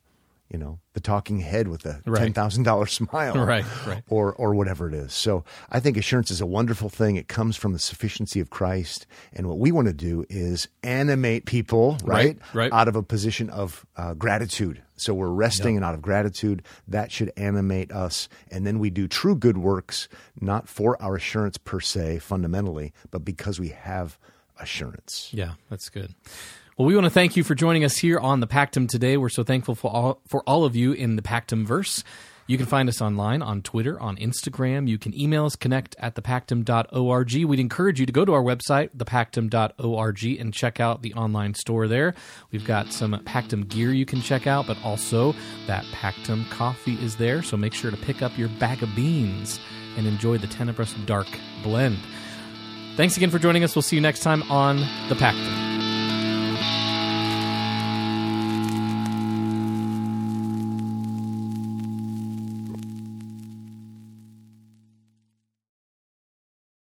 you 0.49 0.57
know, 0.57 0.79
the 0.93 0.99
talking 0.99 1.39
head 1.39 1.67
with 1.67 1.85
a 1.85 2.01
$10,000 2.05 2.89
smile 3.09 3.33
Right, 3.45 3.65
right. 3.85 4.03
or 4.09 4.33
or 4.33 4.55
whatever 4.55 4.87
it 4.87 4.93
is. 4.95 5.13
So, 5.13 5.43
I 5.69 5.79
think 5.79 5.95
assurance 5.95 6.31
is 6.31 6.41
a 6.41 6.45
wonderful 6.45 6.89
thing. 6.89 7.15
It 7.15 7.27
comes 7.27 7.55
from 7.55 7.73
the 7.73 7.79
sufficiency 7.79 8.39
of 8.39 8.49
Christ, 8.49 9.05
and 9.31 9.47
what 9.47 9.59
we 9.59 9.71
want 9.71 9.87
to 9.87 9.93
do 9.93 10.25
is 10.29 10.67
animate 10.83 11.45
people, 11.45 11.97
right? 12.03 12.37
Right, 12.53 12.71
right. 12.71 12.73
Out 12.73 12.87
of 12.87 12.95
a 12.95 13.03
position 13.03 13.49
of 13.49 13.85
uh, 13.95 14.13
gratitude. 14.15 14.81
So 14.95 15.13
we're 15.13 15.29
resting 15.29 15.77
and 15.77 15.85
out 15.85 15.95
of 15.95 16.01
gratitude. 16.01 16.61
That 16.87 17.09
should 17.11 17.31
animate 17.37 17.91
us. 17.91 18.27
And 18.51 18.67
then 18.67 18.79
we 18.79 18.89
do 18.89 19.07
true 19.07 19.35
good 19.35 19.57
works, 19.57 20.09
not 20.41 20.67
for 20.67 21.01
our 21.01 21.15
assurance 21.15 21.57
per 21.57 21.79
se, 21.79 22.19
fundamentally, 22.19 22.91
but 23.09 23.23
because 23.23 23.61
we 23.61 23.69
have 23.69 24.17
assurance. 24.59 25.29
Yeah, 25.31 25.53
that's 25.69 25.89
good. 25.89 26.15
Well, 26.79 26.85
we 26.85 26.95
want 26.95 27.07
to 27.07 27.09
thank 27.09 27.35
you 27.35 27.43
for 27.43 27.55
joining 27.55 27.83
us 27.83 27.97
here 27.97 28.17
on 28.17 28.39
the 28.39 28.47
Pactum 28.47 28.87
today. 28.87 29.17
We're 29.17 29.27
so 29.27 29.43
thankful 29.43 29.75
for 29.75 29.91
all 29.91 30.21
for 30.29 30.41
all 30.47 30.63
of 30.63 30.77
you 30.77 30.93
in 30.93 31.17
the 31.17 31.21
Pactum 31.21 31.65
verse. 31.65 32.05
You 32.47 32.55
can 32.55 32.67
find 32.67 32.87
us 32.87 33.01
online 33.01 33.41
on 33.41 33.61
Twitter, 33.63 33.99
on 33.99 34.15
Instagram. 34.15 34.87
You 34.87 34.97
can 34.97 35.13
email 35.19 35.45
us, 35.45 35.57
connect 35.57 35.97
at 35.99 36.15
thepactum.org. 36.15 37.33
We'd 37.33 37.59
encourage 37.59 37.99
you 37.99 38.05
to 38.05 38.13
go 38.13 38.23
to 38.23 38.33
our 38.33 38.41
website, 38.41 38.95
thepactum.org, 38.95 40.23
and 40.39 40.53
check 40.53 40.79
out 40.79 41.01
the 41.01 41.13
online 41.15 41.53
store 41.53 41.89
there. 41.89 42.15
We've 42.53 42.65
got 42.65 42.93
some 42.93 43.11
Pactum 43.25 43.67
gear 43.67 43.91
you 43.91 44.05
can 44.05 44.21
check 44.21 44.47
out, 44.47 44.65
but 44.65 44.77
also 44.81 45.35
that 45.67 45.83
Pactum 45.91 46.49
coffee 46.49 46.95
is 47.03 47.17
there. 47.17 47.43
So 47.43 47.57
make 47.57 47.73
sure 47.73 47.91
to 47.91 47.97
pick 47.97 48.21
up 48.21 48.37
your 48.37 48.47
bag 48.57 48.83
of 48.83 48.95
beans 48.95 49.59
and 49.97 50.07
enjoy 50.07 50.37
the 50.37 50.47
Tenebrous 50.47 50.93
Dark 51.05 51.27
blend. 51.61 51.97
Thanks 52.95 53.17
again 53.17 53.31
for 53.31 53.37
joining 53.37 53.65
us. 53.65 53.75
We'll 53.75 53.83
see 53.83 53.97
you 53.97 54.01
next 54.01 54.21
time 54.21 54.49
on 54.49 54.77
The 55.09 55.15
Pactum. 55.15 55.88